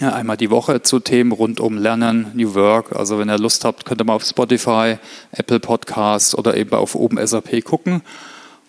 einmal 0.00 0.36
die 0.36 0.50
Woche 0.50 0.82
zu 0.82 1.00
Themen 1.00 1.32
rund 1.32 1.60
um 1.60 1.76
Lernen, 1.76 2.32
New 2.34 2.54
Work. 2.54 2.96
Also 2.96 3.18
wenn 3.18 3.28
ihr 3.28 3.38
Lust 3.38 3.64
habt, 3.64 3.84
könnt 3.84 4.00
ihr 4.00 4.04
mal 4.04 4.14
auf 4.14 4.24
Spotify, 4.24 4.96
Apple 5.32 5.60
Podcasts 5.60 6.36
oder 6.36 6.56
eben 6.56 6.72
auf 6.72 6.94
OpenSAP 6.94 7.62
gucken. 7.62 8.02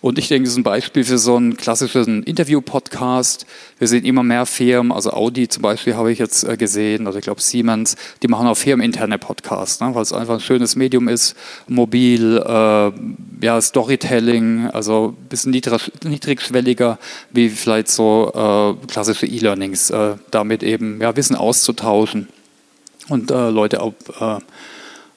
Und 0.04 0.18
ich 0.18 0.28
denke, 0.28 0.44
das 0.44 0.52
ist 0.52 0.58
ein 0.58 0.64
Beispiel 0.64 1.02
für 1.02 1.16
so 1.16 1.36
einen 1.36 1.56
klassischen 1.56 2.24
Interview-Podcast. 2.24 3.46
Wir 3.78 3.88
sehen 3.88 4.04
immer 4.04 4.22
mehr 4.22 4.44
Firmen, 4.44 4.92
also 4.92 5.14
Audi 5.14 5.48
zum 5.48 5.62
Beispiel 5.62 5.96
habe 5.96 6.12
ich 6.12 6.18
jetzt 6.18 6.44
äh, 6.44 6.58
gesehen, 6.58 7.06
oder 7.06 7.16
ich 7.16 7.24
glaube 7.24 7.40
Siemens, 7.40 7.96
die 8.22 8.28
machen 8.28 8.46
auch 8.46 8.54
firmeninterne 8.54 9.16
Podcasts, 9.16 9.80
ne, 9.80 9.94
weil 9.94 10.02
es 10.02 10.12
einfach 10.12 10.34
ein 10.34 10.40
schönes 10.40 10.76
Medium 10.76 11.08
ist, 11.08 11.34
mobil, 11.68 12.36
äh, 12.36 12.92
ja, 13.42 13.58
Storytelling, 13.58 14.66
also 14.74 15.16
ein 15.18 15.28
bisschen 15.30 15.52
niedrig, 15.52 15.90
niedrigschwelliger, 16.04 16.98
wie 17.30 17.48
vielleicht 17.48 17.88
so 17.88 18.30
äh, 18.34 18.86
klassische 18.86 19.24
E-Learnings, 19.24 19.88
äh, 19.88 20.16
damit 20.30 20.62
eben 20.62 21.00
ja, 21.00 21.16
Wissen 21.16 21.34
auszutauschen 21.34 22.28
und 23.08 23.30
äh, 23.30 23.48
Leute 23.48 23.80
auch 23.80 23.94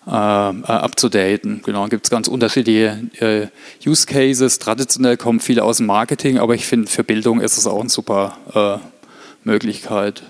äh, 0.08 0.12
äh, 0.12 0.64
abzudaten. 0.66 1.62
Genau, 1.66 1.86
gibt 1.88 2.06
es 2.06 2.10
ganz 2.10 2.28
unterschiedliche 2.28 3.02
äh, 3.20 3.48
Use 3.86 4.06
Cases. 4.06 4.58
Traditionell 4.58 5.18
kommen 5.18 5.40
viele 5.40 5.64
aus 5.64 5.78
dem 5.78 5.86
Marketing, 5.88 6.38
aber 6.38 6.56
ich 6.56 6.66
finde, 6.66 6.90
für 6.90 7.04
Bildung 7.04 7.42
ist 7.42 7.58
es 7.58 7.68
auch 7.68 7.80
eine 7.82 7.90
super 7.90 8.38
äh, 8.54 8.78
Möglichkeit. 9.44 10.24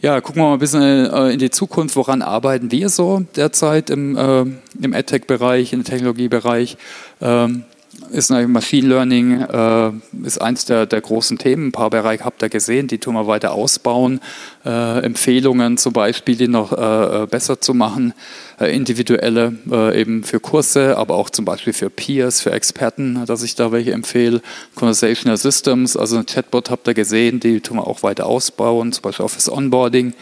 Ja, 0.00 0.20
gucken 0.20 0.42
wir 0.42 0.48
mal 0.48 0.54
ein 0.54 0.58
bisschen 0.58 0.82
äh, 0.82 1.30
in 1.30 1.38
die 1.38 1.50
Zukunft. 1.50 1.94
Woran 1.94 2.22
arbeiten 2.22 2.72
wir 2.72 2.88
so 2.88 3.22
derzeit 3.36 3.90
im, 3.90 4.16
äh, 4.16 4.44
im 4.82 4.92
EdTech-Bereich, 4.92 5.72
im 5.72 5.84
Technologiebereich? 5.84 6.76
Ähm, 7.20 7.64
ist 8.10 8.30
Machine 8.30 8.88
Learning 8.88 9.40
äh, 9.40 9.90
ist 10.26 10.40
eins 10.40 10.64
der, 10.64 10.86
der, 10.86 11.00
großen 11.00 11.38
Themen. 11.38 11.68
Ein 11.68 11.72
paar 11.72 11.90
Bereiche 11.90 12.24
habt 12.24 12.42
ihr 12.42 12.48
gesehen, 12.48 12.88
die 12.88 12.98
tun 12.98 13.14
wir 13.14 13.26
weiter 13.26 13.52
ausbauen. 13.52 14.20
Äh, 14.64 15.00
Empfehlungen 15.04 15.76
zum 15.76 15.92
Beispiel, 15.92 16.36
die 16.36 16.48
noch 16.48 16.72
äh, 16.72 17.22
äh 17.22 17.26
besser 17.26 17.60
zu 17.60 17.74
machen, 17.74 18.14
äh, 18.60 18.74
individuelle 18.74 19.54
äh, 19.70 20.00
eben 20.00 20.24
für 20.24 20.40
Kurse, 20.40 20.96
aber 20.96 21.16
auch 21.16 21.30
zum 21.30 21.44
Beispiel 21.44 21.72
für 21.72 21.90
Peers, 21.90 22.40
für 22.40 22.52
Experten, 22.52 23.24
dass 23.26 23.42
ich 23.42 23.54
da 23.54 23.72
welche 23.72 23.92
empfehle. 23.92 24.40
Conversational 24.74 25.36
Systems, 25.36 25.96
also 25.96 26.16
ein 26.16 26.26
Chatbot 26.26 26.70
habt 26.70 26.86
ihr 26.88 26.94
gesehen, 26.94 27.40
die 27.40 27.60
tun 27.60 27.76
wir 27.76 27.86
auch 27.86 28.02
weiter 28.02 28.26
ausbauen, 28.26 28.92
zum 28.92 29.02
Beispiel 29.02 29.26
auch 29.26 29.30
fürs 29.30 29.50
Onboarding 29.50 30.14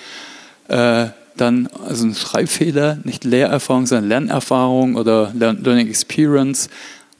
dann 1.36 1.68
also 1.88 2.06
ein 2.06 2.14
Schreibfehler, 2.14 2.98
nicht 3.02 3.24
Lehrerfahrung, 3.24 3.86
sondern 3.86 4.08
Lernerfahrung 4.08 4.94
oder 4.94 5.32
Learning 5.34 5.88
Experience 5.88 6.68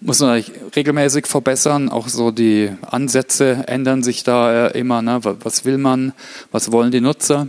muss 0.01 0.21
man 0.21 0.43
regelmäßig 0.75 1.27
verbessern. 1.27 1.89
Auch 1.89 2.09
so 2.09 2.31
die 2.31 2.71
Ansätze 2.83 3.65
ändern 3.67 4.03
sich 4.03 4.23
da 4.23 4.69
immer. 4.69 5.03
Ne? 5.03 5.21
Was 5.23 5.65
will 5.65 5.79
man? 5.79 6.13
Was 6.51 6.73
wollen 6.73 6.91
die 6.91 7.01
Nutzer? 7.01 7.49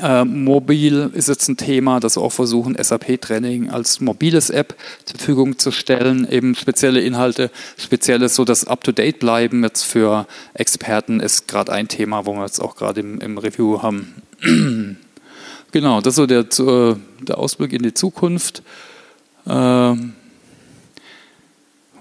Äh, 0.00 0.24
mobil 0.24 1.10
ist 1.12 1.28
jetzt 1.28 1.48
ein 1.48 1.56
Thema, 1.56 2.00
das 2.00 2.16
wir 2.16 2.22
auch 2.22 2.32
versuchen, 2.32 2.76
SAP-Training 2.82 3.70
als 3.70 4.00
mobiles 4.00 4.50
App 4.50 4.74
zur 5.04 5.18
Verfügung 5.18 5.58
zu 5.58 5.70
stellen, 5.70 6.26
eben 6.30 6.54
spezielle 6.54 7.00
Inhalte, 7.00 7.50
spezielles, 7.76 8.34
so 8.34 8.44
das 8.44 8.66
Up-to-Date 8.66 9.18
bleiben 9.18 9.62
jetzt 9.62 9.82
für 9.82 10.26
Experten 10.54 11.20
ist 11.20 11.46
gerade 11.46 11.72
ein 11.72 11.88
Thema, 11.88 12.26
wo 12.26 12.32
wir 12.34 12.42
jetzt 12.42 12.60
auch 12.60 12.74
gerade 12.74 13.00
im, 13.00 13.20
im, 13.20 13.38
Review 13.38 13.82
haben. 13.82 14.14
genau, 15.72 16.00
das 16.00 16.12
ist 16.12 16.16
so 16.16 16.26
der, 16.26 16.44
der 17.20 17.38
Ausblick 17.38 17.72
in 17.72 17.82
die 17.82 17.94
Zukunft. 17.94 18.62
Ähm, 19.46 20.14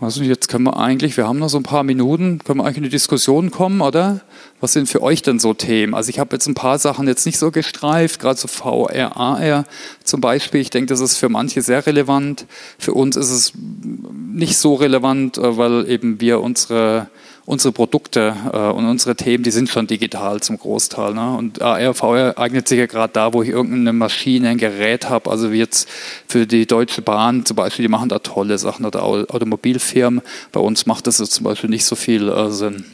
also 0.02 0.24
jetzt 0.24 0.50
können 0.50 0.66
wir 0.66 0.78
eigentlich, 0.78 1.16
wir 1.16 1.28
haben 1.28 1.40
noch 1.40 1.50
so 1.50 1.58
ein 1.58 1.64
paar 1.64 1.84
Minuten, 1.84 2.40
können 2.40 2.60
wir 2.60 2.66
eigentlich 2.66 2.78
in 2.78 2.84
die 2.84 2.90
Diskussion 2.90 3.50
kommen, 3.50 3.82
oder? 3.82 4.22
Was 4.60 4.74
sind 4.74 4.90
für 4.90 5.02
euch 5.02 5.22
denn 5.22 5.40
so 5.40 5.54
Themen? 5.54 5.94
Also 5.94 6.10
ich 6.10 6.20
habe 6.20 6.36
jetzt 6.36 6.48
ein 6.48 6.54
paar 6.54 6.80
Sachen 6.80 7.08
jetzt 7.08 7.26
nicht 7.26 7.38
so 7.38 7.52
gestreift, 7.52 8.20
gerade 8.20 8.38
so 8.38 8.48
VR, 8.48 9.16
AR 9.16 9.66
zum 10.04 10.22
Beispiel. 10.22 10.62
Ich 10.62 10.70
denke, 10.70 10.88
das 10.88 11.00
ist 11.00 11.18
für 11.18 11.30
manche 11.30 11.62
sehr 11.62 11.86
relevant. 11.86 12.46
Für 12.78 12.94
uns 12.94 13.16
ist 13.16 13.32
es 13.32 13.54
nicht 13.56 14.58
so 14.58 14.76
relevant, 14.76 15.38
äh, 15.38 15.58
weil 15.58 15.90
eben 15.90 16.20
wir 16.20 16.42
unsere 16.42 17.08
unsere 17.46 17.72
Produkte 17.72 18.36
äh, 18.52 18.58
und 18.58 18.86
unsere 18.86 19.16
Themen, 19.16 19.44
die 19.44 19.52
sind 19.52 19.70
schon 19.70 19.88
digital 19.88 20.42
zum 20.42 20.58
Großteil. 20.58 21.14
Ne? 21.14 21.38
Und 21.38 21.62
AR, 21.62 21.94
VR 21.94 22.38
eignet 22.38 22.68
sich 22.68 22.80
ja 22.80 22.88
gerade 22.88 23.14
da, 23.14 23.34
wo 23.34 23.44
ich 23.44 23.50
irgendeine 23.50 23.94
Maschine, 23.94 24.50
ein 24.50 24.58
Gerät 24.58 25.10
habe, 25.10 25.30
also 25.30 25.52
wie 25.52 25.60
jetzt 25.60 25.88
für 26.28 26.48
die 26.48 26.66
Deutsche 26.66 27.02
Bahn 27.02 27.46
zum 27.46 27.56
Beispiel, 27.56 27.84
die 27.84 27.90
machen 27.90 28.10
da 28.10 28.20
tolle 28.20 28.58
Sachen 28.58 28.86
oder 28.86 29.04
Automobilfirmen. 29.04 30.22
Bei 30.52 30.60
uns 30.60 30.86
macht 30.86 31.08
das 31.08 31.18
zum 31.18 31.44
Beispiel 31.44 31.70
nicht 31.70 31.86
so 31.86 31.96
viel 31.96 32.30
äh, 32.30 32.50
Sinn. 32.50 32.86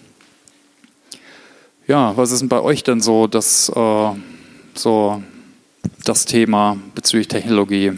Ja, 1.87 2.15
was 2.15 2.31
ist 2.31 2.41
denn 2.41 2.49
bei 2.49 2.61
euch 2.61 2.83
denn 2.83 3.01
so 3.01 3.27
das, 3.27 3.69
äh, 3.69 4.09
so 4.75 5.23
das 6.05 6.25
Thema 6.25 6.77
bezüglich 6.93 7.27
Technologie? 7.27 7.93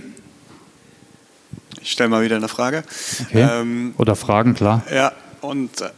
Ich 1.81 1.91
stelle 1.91 2.09
mal 2.09 2.23
wieder 2.23 2.37
eine 2.37 2.47
Frage. 2.47 2.83
Okay. 3.27 3.47
Ähm, 3.51 3.93
Oder 3.97 4.15
Fragen, 4.15 4.53
klar. 4.53 4.83
Ja, 4.93 5.11
und 5.41 5.81
äh, 5.81 5.89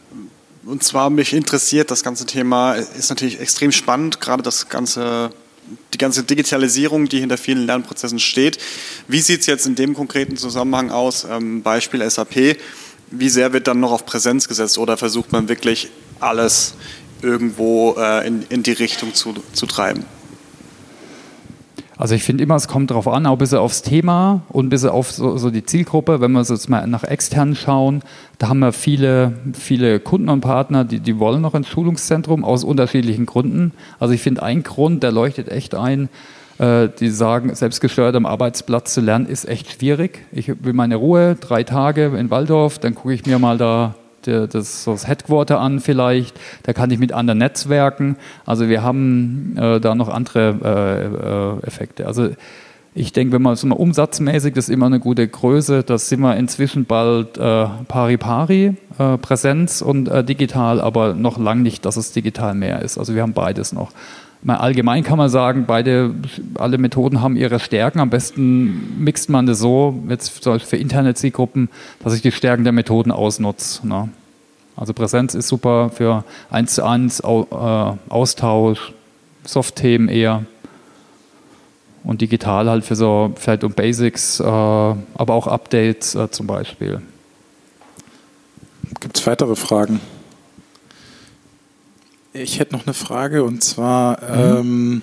und 0.65 0.83
zwar 0.83 1.09
mich 1.09 1.33
interessiert 1.33 1.91
das 1.91 2.03
ganze 2.03 2.25
Thema, 2.25 2.73
ist 2.73 3.09
natürlich 3.09 3.39
extrem 3.39 3.71
spannend, 3.71 4.19
gerade 4.19 4.43
das 4.43 4.69
ganze 4.69 5.31
die 5.93 5.97
ganze 5.97 6.23
Digitalisierung, 6.23 7.09
die 7.09 7.19
hinter 7.19 7.37
vielen 7.37 7.65
Lernprozessen 7.65 8.19
steht. 8.19 8.59
Wie 9.07 9.19
sieht 9.21 9.41
es 9.41 9.45
jetzt 9.47 9.65
in 9.65 9.73
dem 9.73 9.95
konkreten 9.95 10.37
Zusammenhang 10.37 10.91
aus? 10.91 11.25
Ähm, 11.27 11.63
Beispiel 11.63 12.07
SAP. 12.07 12.57
Wie 13.09 13.29
sehr 13.29 13.51
wird 13.53 13.67
dann 13.67 13.79
noch 13.79 13.91
auf 13.91 14.05
Präsenz 14.05 14.47
gesetzt 14.47 14.77
oder 14.77 14.97
versucht 14.97 15.31
man 15.31 15.47
wirklich 15.47 15.89
alles 16.19 16.75
irgendwo 17.21 17.95
äh, 17.97 18.27
in, 18.27 18.43
in 18.49 18.61
die 18.61 18.73
Richtung 18.73 19.15
zu, 19.15 19.33
zu 19.53 19.65
treiben? 19.65 20.05
Also 21.97 22.13
ich 22.13 22.23
finde 22.23 22.43
immer, 22.43 22.55
es 22.55 22.67
kommt 22.67 22.91
darauf 22.91 23.07
an, 23.07 23.25
auch 23.25 23.33
ein 23.33 23.37
bisschen 23.37 23.59
aufs 23.59 23.81
Thema 23.81 24.41
und 24.49 24.65
ein 24.65 24.69
bisschen 24.69 24.89
auf 24.89 25.11
so, 25.11 25.37
so, 25.37 25.49
die 25.49 25.63
Zielgruppe. 25.63 26.19
Wenn 26.19 26.31
wir 26.33 26.41
jetzt 26.41 26.69
mal 26.69 26.85
nach 26.87 27.03
extern 27.03 27.55
schauen, 27.55 28.01
da 28.37 28.49
haben 28.49 28.59
wir 28.59 28.73
viele, 28.73 29.33
viele 29.53 29.99
Kunden 30.01 30.29
und 30.29 30.41
Partner, 30.41 30.83
die, 30.83 30.99
die 30.99 31.19
wollen 31.19 31.41
noch 31.41 31.55
ins 31.55 31.69
Schulungszentrum 31.69 32.43
aus 32.43 32.63
unterschiedlichen 32.65 33.25
Gründen. 33.25 33.71
Also 33.99 34.13
ich 34.13 34.21
finde, 34.21 34.43
ein 34.43 34.63
Grund, 34.63 35.03
der 35.03 35.13
leuchtet 35.13 35.49
echt 35.49 35.73
ein, 35.73 36.09
äh, 36.57 36.89
die 36.99 37.09
sagen, 37.09 37.55
selbstgesteuert 37.55 38.15
am 38.15 38.25
Arbeitsplatz 38.25 38.93
zu 38.93 38.99
lernen, 38.99 39.25
ist 39.25 39.47
echt 39.47 39.71
schwierig. 39.71 40.25
Ich 40.33 40.47
will 40.63 40.73
meine 40.73 40.97
Ruhe, 40.97 41.35
drei 41.39 41.63
Tage 41.63 42.07
in 42.17 42.29
Waldorf, 42.29 42.77
dann 42.77 42.95
gucke 42.95 43.13
ich 43.13 43.25
mir 43.25 43.39
mal 43.39 43.57
da 43.57 43.95
der, 44.25 44.47
das, 44.47 44.85
das 44.85 45.07
Headquarter 45.07 45.59
an 45.59 45.79
vielleicht, 45.79 46.39
da 46.63 46.73
kann 46.73 46.91
ich 46.91 46.99
mit 46.99 47.11
anderen 47.11 47.39
Netzwerken. 47.39 48.17
Also 48.45 48.69
wir 48.69 48.83
haben 48.83 49.55
äh, 49.57 49.79
da 49.79 49.95
noch 49.95 50.09
andere 50.09 51.59
äh, 51.61 51.65
äh, 51.65 51.67
Effekte. 51.67 52.07
Also 52.07 52.29
ich 52.97 53.11
denke, 53.11 53.33
wenn 53.33 53.41
man 53.41 53.57
so 53.57 53.67
mal 53.67 53.75
umsatzmäßig, 53.75 54.53
das 54.53 54.69
ist 54.69 54.73
immer 54.73 54.85
eine 54.85 55.01
gute 55.01 55.27
Größe, 55.27 55.83
da 55.83 55.97
sind 55.97 56.21
wir 56.21 56.37
inzwischen 56.37 56.85
bald 56.85 57.37
äh, 57.37 57.67
pari 57.87 58.15
pari, 58.15 58.77
äh, 58.97 59.17
Präsenz 59.17 59.81
und 59.81 60.07
äh, 60.07 60.23
digital, 60.23 60.79
aber 60.79 61.13
noch 61.13 61.37
lang 61.37 61.61
nicht, 61.61 61.83
dass 61.83 61.97
es 61.97 62.13
digital 62.13 62.55
mehr 62.55 62.81
ist. 62.81 62.97
Also 62.97 63.13
wir 63.13 63.21
haben 63.21 63.33
beides 63.33 63.73
noch. 63.73 63.91
Mal 64.45 64.57
allgemein 64.57 65.03
kann 65.03 65.17
man 65.17 65.27
sagen, 65.27 65.65
beide, 65.65 66.13
alle 66.53 66.77
Methoden 66.77 67.19
haben 67.23 67.35
ihre 67.35 67.59
Stärken. 67.59 67.99
Am 67.99 68.11
besten 68.11 69.03
mixt 69.03 69.27
man 69.27 69.47
das 69.47 69.57
so, 69.57 70.03
jetzt 70.07 70.47
für 70.47 70.77
interne 70.77 71.15
Zielgruppen, 71.15 71.67
dass 72.03 72.13
ich 72.13 72.21
die 72.21 72.31
Stärken 72.31 72.63
der 72.63 72.71
Methoden 72.71 73.09
ausnutze. 73.09 73.87
Ne? 73.87 74.09
Also 74.75 74.93
Präsenz 74.93 75.33
ist 75.33 75.47
super 75.47 75.89
für 75.89 76.23
eins 76.51 76.75
zu 76.75 76.85
eins 76.85 77.21
äh, 77.21 77.23
Austausch, 77.23 78.93
Soft-Themen 79.45 80.09
eher. 80.09 80.45
Und 82.03 82.21
digital 82.21 82.69
halt 82.69 82.85
für 82.85 82.95
so 82.95 83.33
vielleicht 83.35 83.63
um 83.63 83.71
Basics, 83.73 84.39
äh, 84.39 84.43
aber 84.43 85.33
auch 85.33 85.47
Updates 85.47 86.13
äh, 86.13 86.29
zum 86.29 86.45
Beispiel. 86.45 87.01
Gibt 88.99 89.17
es 89.17 89.25
weitere 89.25 89.55
Fragen? 89.55 89.99
Ich 92.37 92.59
hätte 92.59 92.73
noch 92.73 92.85
eine 92.85 92.93
Frage 92.93 93.45
und 93.45 93.63
zwar, 93.63 94.19
mhm. 94.21 94.57
ähm, 94.57 95.01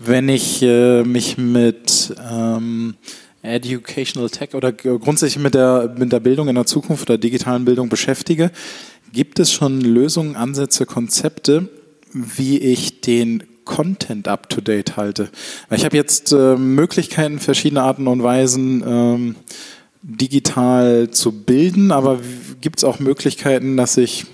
wenn 0.00 0.28
ich 0.28 0.62
äh, 0.62 1.04
mich 1.04 1.38
mit 1.38 2.12
ähm, 2.28 2.96
Educational 3.42 4.28
Tech 4.30 4.54
oder 4.54 4.72
grundsätzlich 4.72 5.38
mit 5.38 5.54
der, 5.54 5.94
mit 5.96 6.10
der 6.10 6.18
Bildung 6.18 6.48
in 6.48 6.56
der 6.56 6.66
Zukunft 6.66 7.08
oder 7.08 7.18
digitalen 7.18 7.64
Bildung 7.64 7.88
beschäftige, 7.88 8.50
gibt 9.12 9.38
es 9.38 9.52
schon 9.52 9.80
Lösungen, 9.80 10.34
Ansätze, 10.34 10.86
Konzepte, 10.86 11.68
wie 12.12 12.58
ich 12.58 13.00
den 13.00 13.44
Content 13.64 14.26
up 14.26 14.48
to 14.48 14.60
date 14.60 14.96
halte? 14.96 15.30
Weil 15.68 15.78
ich 15.78 15.84
habe 15.84 15.96
jetzt 15.96 16.32
äh, 16.32 16.56
Möglichkeiten, 16.56 17.38
verschiedene 17.38 17.82
Arten 17.82 18.08
und 18.08 18.24
Weisen 18.24 18.82
ähm, 18.84 19.36
digital 20.02 21.10
zu 21.10 21.30
bilden, 21.30 21.92
aber 21.92 22.18
gibt 22.60 22.78
es 22.78 22.84
auch 22.84 22.98
Möglichkeiten, 22.98 23.76
dass 23.76 23.96
ich 23.96 24.26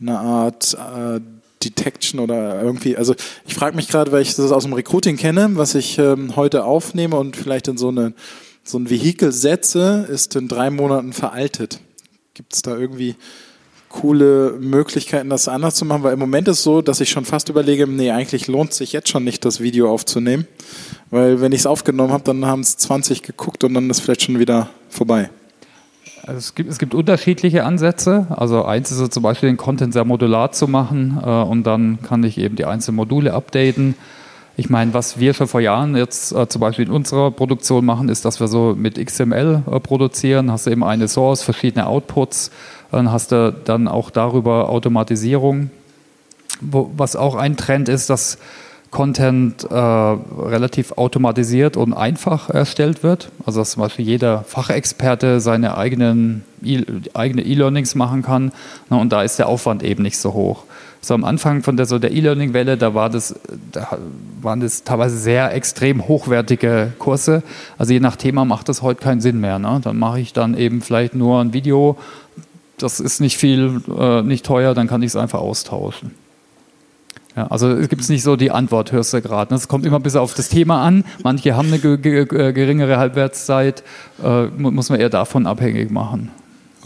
eine 0.00 0.18
Art 0.18 0.74
äh, 0.74 1.20
Detection 1.64 2.20
oder 2.20 2.62
irgendwie, 2.62 2.96
also 2.96 3.14
ich 3.46 3.54
frage 3.54 3.76
mich 3.76 3.88
gerade, 3.88 4.12
weil 4.12 4.22
ich 4.22 4.34
das 4.34 4.52
aus 4.52 4.64
dem 4.64 4.72
Recruiting 4.72 5.16
kenne, 5.16 5.50
was 5.54 5.74
ich 5.74 5.98
ähm, 5.98 6.36
heute 6.36 6.64
aufnehme 6.64 7.16
und 7.16 7.36
vielleicht 7.36 7.68
in 7.68 7.78
so, 7.78 7.88
eine, 7.88 8.12
so 8.62 8.78
ein 8.78 8.90
Vehikel 8.90 9.32
setze, 9.32 10.06
ist 10.10 10.36
in 10.36 10.48
drei 10.48 10.70
Monaten 10.70 11.12
veraltet. 11.12 11.80
Gibt 12.34 12.54
es 12.54 12.62
da 12.62 12.76
irgendwie 12.76 13.14
coole 13.88 14.56
Möglichkeiten, 14.58 15.30
das 15.30 15.48
anders 15.48 15.76
zu 15.76 15.84
machen? 15.84 16.02
Weil 16.02 16.14
im 16.14 16.18
Moment 16.18 16.48
ist 16.48 16.58
es 16.58 16.64
so, 16.64 16.82
dass 16.82 17.00
ich 17.00 17.10
schon 17.10 17.24
fast 17.24 17.48
überlege, 17.48 17.86
nee, 17.86 18.10
eigentlich 18.10 18.48
lohnt 18.48 18.74
sich 18.74 18.92
jetzt 18.92 19.08
schon 19.08 19.24
nicht, 19.24 19.44
das 19.44 19.60
Video 19.60 19.90
aufzunehmen. 19.90 20.46
Weil 21.10 21.40
wenn 21.40 21.52
ich 21.52 21.60
es 21.60 21.66
aufgenommen 21.66 22.12
habe, 22.12 22.24
dann 22.24 22.44
haben 22.44 22.60
es 22.60 22.76
20 22.76 23.22
geguckt 23.22 23.62
und 23.64 23.74
dann 23.74 23.88
ist 23.88 24.00
vielleicht 24.00 24.22
schon 24.22 24.38
wieder 24.38 24.68
vorbei. 24.88 25.30
Also 26.26 26.38
es, 26.38 26.54
gibt, 26.54 26.70
es 26.70 26.78
gibt 26.78 26.94
unterschiedliche 26.94 27.64
Ansätze. 27.64 28.26
Also 28.30 28.64
eins 28.64 28.90
ist 28.90 28.96
so 28.96 29.08
zum 29.08 29.22
Beispiel 29.22 29.50
den 29.50 29.58
Content 29.58 29.92
sehr 29.92 30.04
modular 30.04 30.52
zu 30.52 30.68
machen 30.68 31.18
äh, 31.22 31.28
und 31.28 31.64
dann 31.64 31.98
kann 32.02 32.24
ich 32.24 32.38
eben 32.38 32.56
die 32.56 32.64
einzelnen 32.64 32.96
Module 32.96 33.34
updaten. 33.34 33.94
Ich 34.56 34.70
meine, 34.70 34.94
was 34.94 35.18
wir 35.18 35.34
schon 35.34 35.48
vor 35.48 35.60
Jahren 35.60 35.96
jetzt 35.96 36.32
äh, 36.32 36.48
zum 36.48 36.60
Beispiel 36.60 36.86
in 36.86 36.92
unserer 36.92 37.30
Produktion 37.30 37.84
machen, 37.84 38.08
ist, 38.08 38.24
dass 38.24 38.40
wir 38.40 38.48
so 38.48 38.74
mit 38.76 39.04
XML 39.04 39.64
äh, 39.70 39.80
produzieren. 39.80 40.50
Hast 40.50 40.66
du 40.66 40.70
eben 40.70 40.84
eine 40.84 41.08
Source, 41.08 41.42
verschiedene 41.42 41.86
Outputs, 41.86 42.50
dann 42.90 43.12
hast 43.12 43.32
du 43.32 43.52
dann 43.64 43.86
auch 43.86 44.10
darüber 44.10 44.70
Automatisierung. 44.70 45.70
Wo, 46.60 46.90
was 46.96 47.16
auch 47.16 47.34
ein 47.34 47.56
Trend 47.56 47.88
ist, 47.88 48.08
dass 48.08 48.38
Content 48.94 49.64
äh, 49.64 49.74
relativ 49.74 50.92
automatisiert 50.92 51.76
und 51.76 51.92
einfach 51.92 52.48
erstellt 52.48 53.02
wird. 53.02 53.28
Also 53.44 53.60
dass 53.60 53.72
zum 53.72 53.82
Beispiel 53.82 54.06
jeder 54.06 54.44
Fachexperte 54.44 55.40
seine 55.40 55.76
eigenen 55.76 56.44
e 56.62 56.80
eigene 57.12 57.42
E-Learnings 57.42 57.96
machen 57.96 58.22
kann. 58.22 58.52
Na, 58.90 58.98
und 58.98 59.12
da 59.12 59.24
ist 59.24 59.40
der 59.40 59.48
Aufwand 59.48 59.82
eben 59.82 60.04
nicht 60.04 60.16
so 60.16 60.32
hoch. 60.32 60.62
So 61.00 61.12
am 61.12 61.24
Anfang 61.24 61.64
von 61.64 61.76
der, 61.76 61.86
so 61.86 61.96
E-Learning-Welle, 61.96 62.76
da, 62.76 62.94
war 62.94 63.10
das, 63.10 63.34
da 63.72 63.98
waren 64.40 64.60
das 64.60 64.84
teilweise 64.84 65.18
sehr 65.18 65.52
extrem 65.52 66.06
hochwertige 66.06 66.92
Kurse. 67.00 67.42
Also 67.76 67.92
je 67.92 68.00
nach 68.00 68.14
Thema 68.14 68.44
macht 68.44 68.68
das 68.68 68.80
heute 68.80 69.02
keinen 69.02 69.20
Sinn 69.20 69.40
mehr. 69.40 69.58
Ne? 69.58 69.80
Dann 69.82 69.98
mache 69.98 70.20
ich 70.20 70.32
dann 70.32 70.56
eben 70.56 70.82
vielleicht 70.82 71.16
nur 71.16 71.40
ein 71.40 71.52
Video. 71.52 71.98
Das 72.78 73.00
ist 73.00 73.20
nicht 73.20 73.38
viel, 73.38 73.82
äh, 73.98 74.22
nicht 74.22 74.46
teuer, 74.46 74.72
dann 74.72 74.86
kann 74.86 75.02
ich 75.02 75.08
es 75.08 75.16
einfach 75.16 75.40
austauschen. 75.40 76.12
Ja, 77.36 77.48
also 77.48 77.68
es 77.70 77.88
gibt 77.88 78.08
nicht 78.08 78.22
so 78.22 78.36
die 78.36 78.52
Antwort, 78.52 78.92
hörst 78.92 79.12
du 79.12 79.20
gerade. 79.20 79.54
Es 79.54 79.66
kommt 79.66 79.84
immer 79.84 79.96
ein 79.96 80.02
bisschen 80.02 80.20
auf 80.20 80.34
das 80.34 80.48
Thema 80.48 80.82
an. 80.82 81.04
Manche 81.24 81.56
haben 81.56 81.68
eine 81.68 81.78
geringere 81.78 82.96
Halbwertszeit, 82.96 83.82
äh, 84.22 84.44
muss 84.46 84.88
man 84.88 85.00
eher 85.00 85.10
davon 85.10 85.46
abhängig 85.46 85.90
machen. 85.90 86.30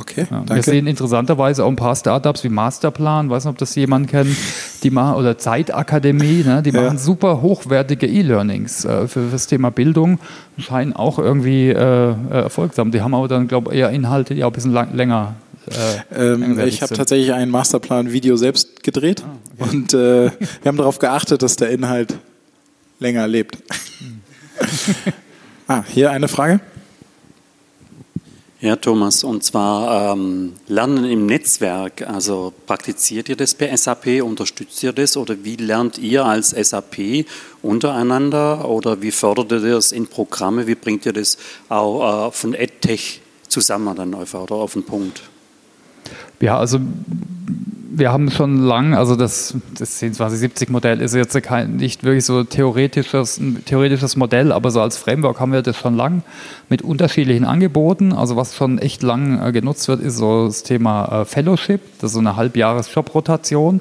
Okay, 0.00 0.26
ja, 0.30 0.44
Wir 0.48 0.62
sehen 0.62 0.86
interessanterweise 0.86 1.64
auch 1.64 1.68
ein 1.68 1.76
paar 1.76 1.96
Startups 1.96 2.44
wie 2.44 2.48
Masterplan, 2.48 3.30
weiß 3.30 3.44
nicht, 3.44 3.50
ob 3.50 3.58
das 3.58 3.74
jemand 3.74 4.08
kennt, 4.08 4.36
die 4.84 4.90
machen, 4.90 5.16
oder 5.16 5.38
Zeitakademie, 5.38 6.44
ne, 6.44 6.62
die 6.62 6.70
ja. 6.70 6.82
machen 6.82 6.98
super 6.98 7.42
hochwertige 7.42 8.06
E-Learnings 8.06 8.84
äh, 8.84 9.08
für, 9.08 9.08
für, 9.08 9.32
das 9.32 9.48
Thema 9.48 9.70
Bildung, 9.70 10.20
scheinen 10.56 10.92
auch 10.92 11.18
irgendwie 11.18 11.70
äh, 11.70 12.14
erfolgsam. 12.30 12.92
Die 12.92 13.02
haben 13.02 13.12
aber 13.12 13.26
dann, 13.26 13.48
glaube 13.48 13.72
ich, 13.72 13.80
eher 13.80 13.90
Inhalte, 13.90 14.36
die 14.36 14.44
auch 14.44 14.50
ein 14.50 14.54
bisschen 14.54 14.72
lang, 14.72 14.94
länger 14.94 15.34
äh, 15.68 16.32
ähm, 16.32 16.58
ich 16.60 16.82
habe 16.82 16.94
tatsächlich 16.94 17.32
ein 17.32 17.50
Masterplan-Video 17.50 18.36
selbst 18.36 18.82
gedreht 18.82 19.22
ah, 19.24 19.36
okay. 19.58 19.70
und 19.70 19.94
äh, 19.94 20.30
wir 20.30 20.66
haben 20.66 20.76
darauf 20.76 20.98
geachtet, 20.98 21.42
dass 21.42 21.56
der 21.56 21.70
Inhalt 21.70 22.18
länger 22.98 23.26
lebt. 23.26 23.58
ah, 25.68 25.84
hier 25.88 26.10
eine 26.10 26.28
Frage. 26.28 26.60
Ja, 28.60 28.74
Thomas, 28.74 29.22
und 29.22 29.44
zwar 29.44 30.14
ähm, 30.14 30.54
Lernen 30.66 31.04
im 31.04 31.26
Netzwerk. 31.26 32.02
Also 32.02 32.52
praktiziert 32.66 33.28
ihr 33.28 33.36
das 33.36 33.54
bei 33.54 33.74
SAP, 33.76 34.20
unterstützt 34.20 34.82
ihr 34.82 34.92
das 34.92 35.16
oder 35.16 35.44
wie 35.44 35.54
lernt 35.54 35.96
ihr 35.98 36.24
als 36.24 36.50
SAP 36.50 37.24
untereinander 37.62 38.68
oder 38.68 39.00
wie 39.00 39.12
fördert 39.12 39.52
ihr 39.52 39.60
das 39.60 39.92
in 39.92 40.08
Programme? 40.08 40.66
Wie 40.66 40.74
bringt 40.74 41.06
ihr 41.06 41.12
das 41.12 41.38
auch 41.68 42.28
äh, 42.28 42.32
von 42.32 42.52
EdTech 42.52 43.20
zusammen 43.46 43.94
dann 43.94 44.12
einfach 44.16 44.40
oder 44.40 44.56
auf 44.56 44.72
den 44.72 44.82
Punkt? 44.82 45.22
Ja, 46.40 46.58
also 46.58 46.78
wir 47.98 48.12
haben 48.12 48.30
schon 48.30 48.58
lang, 48.58 48.94
also 48.94 49.16
das, 49.16 49.54
das 49.76 50.00
10-20-70-Modell 50.00 51.00
ist 51.00 51.14
jetzt 51.14 51.40
kein, 51.42 51.76
nicht 51.76 52.04
wirklich 52.04 52.24
so 52.24 52.44
theoretisches, 52.44 53.38
ein 53.38 53.64
theoretisches 53.64 54.16
Modell, 54.16 54.52
aber 54.52 54.70
so 54.70 54.80
als 54.80 54.96
Framework 54.96 55.40
haben 55.40 55.52
wir 55.52 55.62
das 55.62 55.76
schon 55.76 55.96
lang 55.96 56.22
mit 56.68 56.82
unterschiedlichen 56.82 57.44
Angeboten. 57.44 58.12
Also 58.12 58.36
was 58.36 58.54
schon 58.54 58.78
echt 58.78 59.02
lang 59.02 59.42
äh, 59.42 59.52
genutzt 59.52 59.88
wird, 59.88 60.00
ist 60.00 60.16
so 60.16 60.46
das 60.46 60.62
Thema 60.62 61.22
äh, 61.22 61.24
Fellowship, 61.24 61.80
das 62.00 62.10
ist 62.10 62.14
so 62.14 62.20
eine 62.20 62.36
Halbjahres-Job-Rotation. 62.36 63.80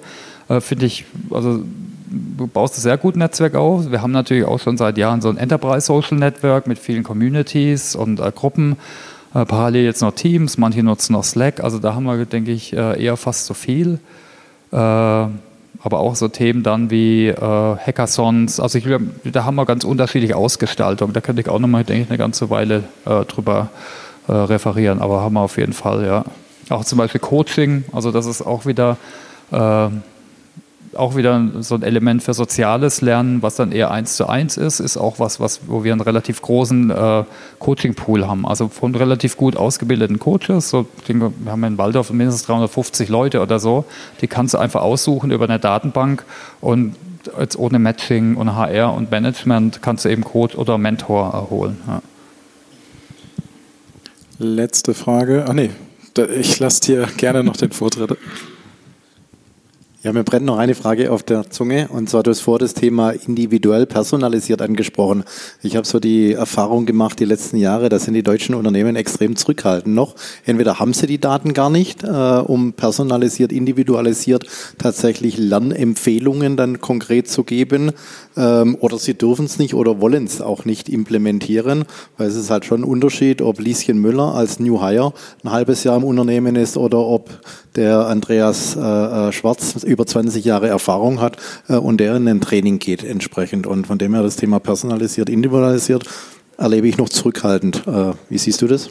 Äh, 0.50 0.62
Finde 0.62 0.86
ich, 0.88 1.06
also 1.30 1.62
du 2.10 2.48
baust 2.48 2.78
ein 2.78 2.82
sehr 2.82 2.98
gut 2.98 3.16
Netzwerk 3.16 3.56
auf. 3.56 3.92
Wir 3.92 4.02
haben 4.02 4.12
natürlich 4.12 4.46
auch 4.46 4.60
schon 4.60 4.78
seit 4.78 4.98
Jahren 4.98 5.22
so 5.22 5.30
ein 5.30 5.38
Enterprise 5.38 5.86
Social 5.86 6.18
Network 6.18 6.66
mit 6.68 6.80
vielen 6.80 7.04
Communities 7.04 7.96
und 7.96 8.20
äh, 8.20 8.32
Gruppen. 8.34 8.78
Äh, 9.34 9.46
parallel 9.46 9.84
jetzt 9.84 10.02
noch 10.02 10.14
Teams, 10.14 10.58
manche 10.58 10.84
nutzen 10.84 11.14
noch 11.14 11.24
Slack, 11.24 11.64
also 11.64 11.80
da 11.80 11.94
haben 11.94 12.06
wir, 12.06 12.26
denke 12.26 12.52
ich, 12.52 12.74
äh, 12.74 13.04
eher 13.04 13.18
fast 13.18 13.46
so 13.46 13.54
viel. 13.54 14.00
Äh, 14.72 14.76
aber 14.76 16.00
auch 16.00 16.16
so 16.16 16.28
Themen 16.28 16.64
dann 16.64 16.90
wie 16.90 17.28
äh, 17.28 17.36
Hackathons, 17.40 18.60
also 18.60 18.78
ich, 18.78 18.86
da 19.32 19.46
haben 19.46 19.56
wir 19.56 19.66
ganz 19.66 19.84
unterschiedliche 19.84 20.36
Ausgestaltungen. 20.36 21.14
Da 21.14 21.22
könnte 21.22 21.42
ich 21.42 21.50
auch 21.50 21.60
nochmal, 21.60 21.84
denke 21.84 22.04
ich, 22.04 22.10
eine 22.10 22.18
ganze 22.18 22.50
Weile 22.50 22.84
äh, 23.06 23.26
drüber 23.26 23.70
referieren, 24.30 25.00
aber 25.00 25.22
haben 25.22 25.36
wir 25.36 25.40
auf 25.40 25.58
jeden 25.58 25.72
Fall, 25.72 26.06
ja. 26.06 26.26
Auch 26.68 26.84
zum 26.84 26.98
Beispiel 26.98 27.22
Coaching, 27.22 27.86
also 27.94 28.12
das 28.12 28.26
ist 28.26 28.42
auch 28.42 28.66
wieder 28.66 28.98
auch 30.96 31.16
wieder 31.16 31.50
so 31.60 31.76
ein 31.76 31.84
Element 31.84 32.24
für 32.24 32.34
soziales 32.34 33.02
Lernen, 33.02 33.42
was 33.42 33.56
dann 33.56 33.72
eher 33.72 33.92
eins 33.92 34.16
zu 34.16 34.28
eins 34.28 34.58
ist, 34.58 34.80
ist 34.80 34.98
auch 34.98 35.20
was, 35.20 35.40
was 35.40 35.62
wo 35.68 35.84
wir 35.84 35.92
einen 35.92 36.02
relativ 36.02 36.42
großen 36.42 36.92
äh, 36.92 37.24
Coaching-Pool 37.60 38.28
haben. 38.28 38.46
Also 38.48 38.68
von 38.68 38.96
relativ 38.96 39.38
gut 39.38 39.56
ausgebildeten 39.58 40.20
Coaches, 40.20 40.70
so, 40.70 40.88
wir 41.08 41.32
haben 41.52 41.64
in 41.64 41.78
Waldorf 41.78 42.12
mindestens 42.12 42.46
350 42.48 43.10
Leute 43.10 43.42
oder 43.42 43.60
so, 43.60 43.86
die 44.22 44.28
kannst 44.28 44.54
du 44.54 44.58
einfach 44.58 44.82
aussuchen 44.82 45.32
über 45.32 45.46
eine 45.46 45.60
Datenbank 45.60 46.24
und 46.62 46.96
jetzt 47.40 47.58
ohne 47.58 47.80
Matching 47.80 48.36
und 48.36 48.56
HR 48.56 48.94
und 48.94 49.12
Management 49.12 49.82
kannst 49.82 50.06
du 50.06 50.10
eben 50.10 50.24
Coach 50.24 50.56
oder 50.56 50.78
Mentor 50.78 51.34
erholen. 51.34 51.78
Ja. 51.88 52.02
Letzte 54.40 54.94
Frage. 54.94 55.46
Ah 55.48 55.54
nee, 55.54 55.72
ich 56.36 56.60
lasse 56.60 56.82
dir 56.82 57.08
gerne 57.18 57.44
noch 57.44 57.58
den 57.58 57.72
Vortritt. 57.72 58.18
Ja, 60.08 60.14
mir 60.14 60.24
brennt 60.24 60.46
noch 60.46 60.58
eine 60.58 60.74
Frage 60.74 61.12
auf 61.12 61.22
der 61.22 61.50
Zunge 61.50 61.90
und 61.90 62.10
zwar 62.10 62.24
du 62.24 62.32
hast 62.32 62.40
vor 62.40 62.60
das 62.60 62.74
Thema 62.74 63.10
individuell 63.10 63.86
personalisiert 63.86 64.62
angesprochen. 64.62 65.26
Ich 65.64 65.76
habe 65.76 65.86
so 65.86 66.00
die 66.00 66.32
Erfahrung 66.32 66.86
gemacht 66.86 67.20
die 67.20 67.26
letzten 67.26 67.58
Jahre, 67.58 67.90
da 67.90 68.00
sind 68.00 68.14
die 68.14 68.24
deutschen 68.24 68.56
Unternehmen 68.56 68.96
extrem 68.96 69.36
zurückhaltend 69.36 69.94
noch. 69.94 70.16
Entweder 70.46 70.80
haben 70.80 70.94
sie 70.94 71.08
die 71.08 71.20
Daten 71.20 71.52
gar 71.54 71.70
nicht, 71.70 72.06
äh, 72.06 72.08
um 72.08 72.72
personalisiert, 72.72 73.52
individualisiert 73.52 74.46
tatsächlich 74.78 75.38
Lernempfehlungen 75.38 76.56
dann 76.56 76.80
konkret 76.80 77.28
zu 77.28 77.44
geben, 77.44 77.92
ähm, 78.38 78.78
oder 78.80 79.00
sie 79.00 79.16
dürfen 79.16 79.46
es 79.46 79.60
nicht 79.60 79.74
oder 79.74 80.00
wollen 80.00 80.24
es 80.24 80.40
auch 80.40 80.64
nicht 80.64 80.88
implementieren, 80.88 81.84
weil 82.18 82.30
es 82.30 82.36
ist 82.36 82.50
halt 82.50 82.64
schon 82.64 82.82
ein 82.82 82.86
Unterschied, 82.86 83.42
ob 83.42 83.60
Lieschen 83.60 84.00
Müller 84.00 84.36
als 84.36 84.62
New 84.62 84.80
Hire 84.80 85.12
ein 85.44 85.52
halbes 85.52 85.84
Jahr 85.84 85.98
im 85.98 86.06
Unternehmen 86.06 86.56
ist 86.56 86.78
oder 86.78 87.00
ob 87.00 87.30
der 87.78 88.08
Andreas 88.08 88.76
äh, 88.76 88.80
äh 88.80 89.32
Schwarz 89.32 89.84
über 89.84 90.06
20 90.06 90.44
Jahre 90.44 90.68
Erfahrung 90.68 91.22
hat 91.22 91.38
äh, 91.70 91.76
und 91.76 91.98
der 91.98 92.16
in 92.16 92.28
ein 92.28 92.42
Training 92.42 92.80
geht 92.80 93.04
entsprechend. 93.04 93.68
Und 93.68 93.88
von 93.88 93.98
dem 93.98 94.14
her 94.14 94.24
das 94.24 94.36
Thema 94.36 94.60
personalisiert, 94.60 95.30
individualisiert 95.30 96.04
erlebe 96.58 96.88
ich 96.88 96.98
noch 96.98 97.10
zurückhaltend. 97.10 97.88
Äh, 97.88 98.14
wie 98.30 98.38
siehst 98.38 98.62
du 98.62 98.68
das? 98.68 98.90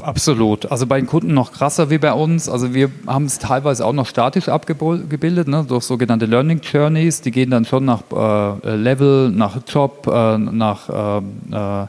Absolut. 0.00 0.70
Also 0.70 0.86
bei 0.86 1.00
den 1.00 1.08
Kunden 1.08 1.34
noch 1.34 1.52
krasser 1.52 1.90
wie 1.90 1.98
bei 1.98 2.12
uns. 2.12 2.48
Also 2.48 2.72
wir 2.72 2.90
haben 3.06 3.24
es 3.24 3.40
teilweise 3.40 3.84
auch 3.84 3.92
noch 3.92 4.06
statisch 4.06 4.48
abgebildet, 4.48 5.48
ne, 5.48 5.64
durch 5.66 5.84
sogenannte 5.84 6.26
Learning 6.26 6.60
Journeys. 6.60 7.20
Die 7.20 7.32
gehen 7.32 7.50
dann 7.50 7.64
schon 7.64 7.84
nach 7.84 8.02
äh, 8.12 8.76
Level, 8.76 9.30
nach 9.30 9.58
Job, 9.66 10.06
äh, 10.06 10.38
nach 10.38 10.88
äh, 10.88 11.18
äh 11.82 11.86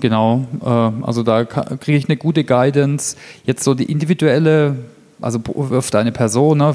genau. 0.00 0.46
Äh, 0.64 1.04
also 1.04 1.22
da 1.22 1.44
kriege 1.44 1.96
ich 1.96 2.08
eine 2.08 2.16
gute 2.16 2.44
Guidance. 2.44 3.16
Jetzt 3.44 3.64
so 3.64 3.74
die 3.74 3.90
individuelle 3.90 4.76
also 5.20 5.40
wirft 5.46 5.94
eine 5.96 6.12
Person 6.12 6.58
ne, 6.58 6.74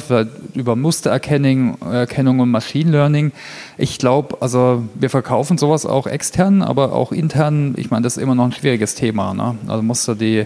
über 0.54 0.76
Mustererkennung 0.76 1.78
Erkennung 1.82 2.40
und 2.40 2.52
Machine 2.52 2.92
Learning. 2.92 3.32
Ich 3.78 3.98
glaube, 3.98 4.38
also 4.42 4.84
wir 4.96 5.10
verkaufen 5.10 5.58
sowas 5.58 5.86
auch 5.86 6.08
extern, 6.08 6.62
aber 6.62 6.94
auch 6.94 7.12
intern. 7.12 7.74
Ich 7.78 7.90
meine, 7.90 8.04
das 8.04 8.18
ist 8.18 8.24
immer 8.24 8.36
noch 8.36 8.46
ein 8.46 8.52
schwieriges 8.52 8.96
Thema. 8.96 9.34
Ne? 9.34 9.56
Also 9.68 9.82
musst 9.82 10.08
du 10.08 10.14
die 10.14 10.46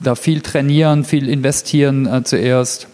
da 0.00 0.14
viel 0.14 0.40
trainieren, 0.40 1.04
viel 1.04 1.28
investieren 1.28 2.06
äh, 2.06 2.22
zuerst. 2.24 2.88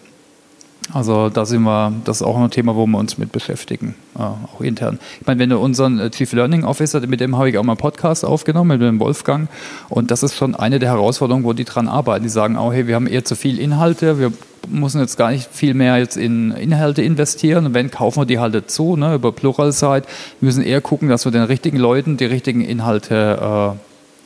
Also 0.91 1.29
da 1.29 1.45
sind 1.45 1.63
wir, 1.63 1.93
das 2.03 2.17
ist 2.17 2.23
auch 2.23 2.37
ein 2.37 2.51
Thema, 2.51 2.75
wo 2.75 2.85
wir 2.85 2.97
uns 2.97 3.17
mit 3.17 3.31
beschäftigen, 3.31 3.95
äh, 4.15 4.19
auch 4.19 4.61
intern. 4.61 4.99
Ich 5.21 5.25
meine, 5.25 5.39
wenn 5.39 5.49
du 5.49 5.57
unseren 5.57 5.99
äh, 5.99 6.09
Chief 6.09 6.31
Learning 6.33 6.65
Officer, 6.65 6.99
mit 7.07 7.19
dem 7.21 7.37
habe 7.37 7.49
ich 7.49 7.57
auch 7.57 7.63
mal 7.63 7.73
einen 7.73 7.77
Podcast 7.77 8.25
aufgenommen, 8.25 8.79
mit 8.79 8.81
dem 8.81 8.99
Wolfgang, 8.99 9.49
und 9.89 10.11
das 10.11 10.23
ist 10.23 10.35
schon 10.35 10.55
eine 10.55 10.79
der 10.79 10.89
Herausforderungen, 10.89 11.45
wo 11.45 11.53
die 11.53 11.63
dran 11.63 11.87
arbeiten. 11.87 12.23
Die 12.23 12.29
sagen 12.29 12.57
auch, 12.57 12.73
hey, 12.73 12.85
wir 12.87 12.95
haben 12.95 13.07
eher 13.07 13.23
zu 13.23 13.35
viel 13.35 13.59
Inhalte, 13.59 14.19
wir 14.19 14.33
müssen 14.69 14.99
jetzt 14.99 15.17
gar 15.17 15.31
nicht 15.31 15.49
viel 15.51 15.73
mehr 15.73 15.97
jetzt 15.97 16.17
in 16.17 16.51
Inhalte 16.51 17.01
investieren 17.01 17.65
und 17.65 17.73
wenn, 17.73 17.89
kaufen 17.89 18.21
wir 18.21 18.25
die 18.25 18.39
halt 18.39 18.53
dazu, 18.53 18.95
ne, 18.95 19.15
über 19.15 19.31
Pluralsite. 19.31 20.07
Wir 20.39 20.45
müssen 20.45 20.63
eher 20.63 20.81
gucken, 20.81 21.09
dass 21.09 21.25
wir 21.25 21.31
den 21.31 21.43
richtigen 21.43 21.77
Leuten 21.77 22.17
die 22.17 22.25
richtigen 22.25 22.61
Inhalte 22.61 23.75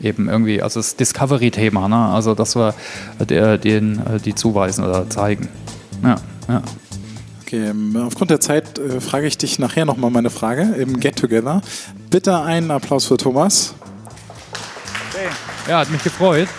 äh, 0.02 0.08
eben 0.08 0.30
irgendwie, 0.30 0.62
also 0.62 0.80
das 0.80 0.96
Discovery-Thema, 0.96 1.88
ne? 1.88 1.96
also 1.96 2.36
dass 2.36 2.56
wir 2.56 2.76
der, 3.20 3.58
den, 3.58 4.00
äh, 4.06 4.20
die 4.20 4.36
zuweisen 4.36 4.84
oder 4.84 5.10
zeigen. 5.10 5.48
Ja. 6.04 6.17
Ja. 6.48 6.62
Okay, 7.42 7.70
ähm, 7.70 7.96
aufgrund 7.96 8.30
der 8.30 8.40
Zeit 8.40 8.78
äh, 8.78 9.00
frage 9.00 9.26
ich 9.28 9.38
dich 9.38 9.58
nachher 9.58 9.86
nochmal 9.86 10.12
meine 10.12 10.30
Frage 10.30 10.64
im 10.78 11.00
Get 11.00 11.18
Together. 11.18 11.62
Bitte 12.10 12.42
einen 12.42 12.72
Applaus 12.72 13.06
für 13.06 13.18
Thomas. 13.18 13.74
Okay. 15.10 15.28
Ja, 15.70 15.80
hat 15.80 15.90
mich 15.90 16.04
gefreut. 16.04 16.50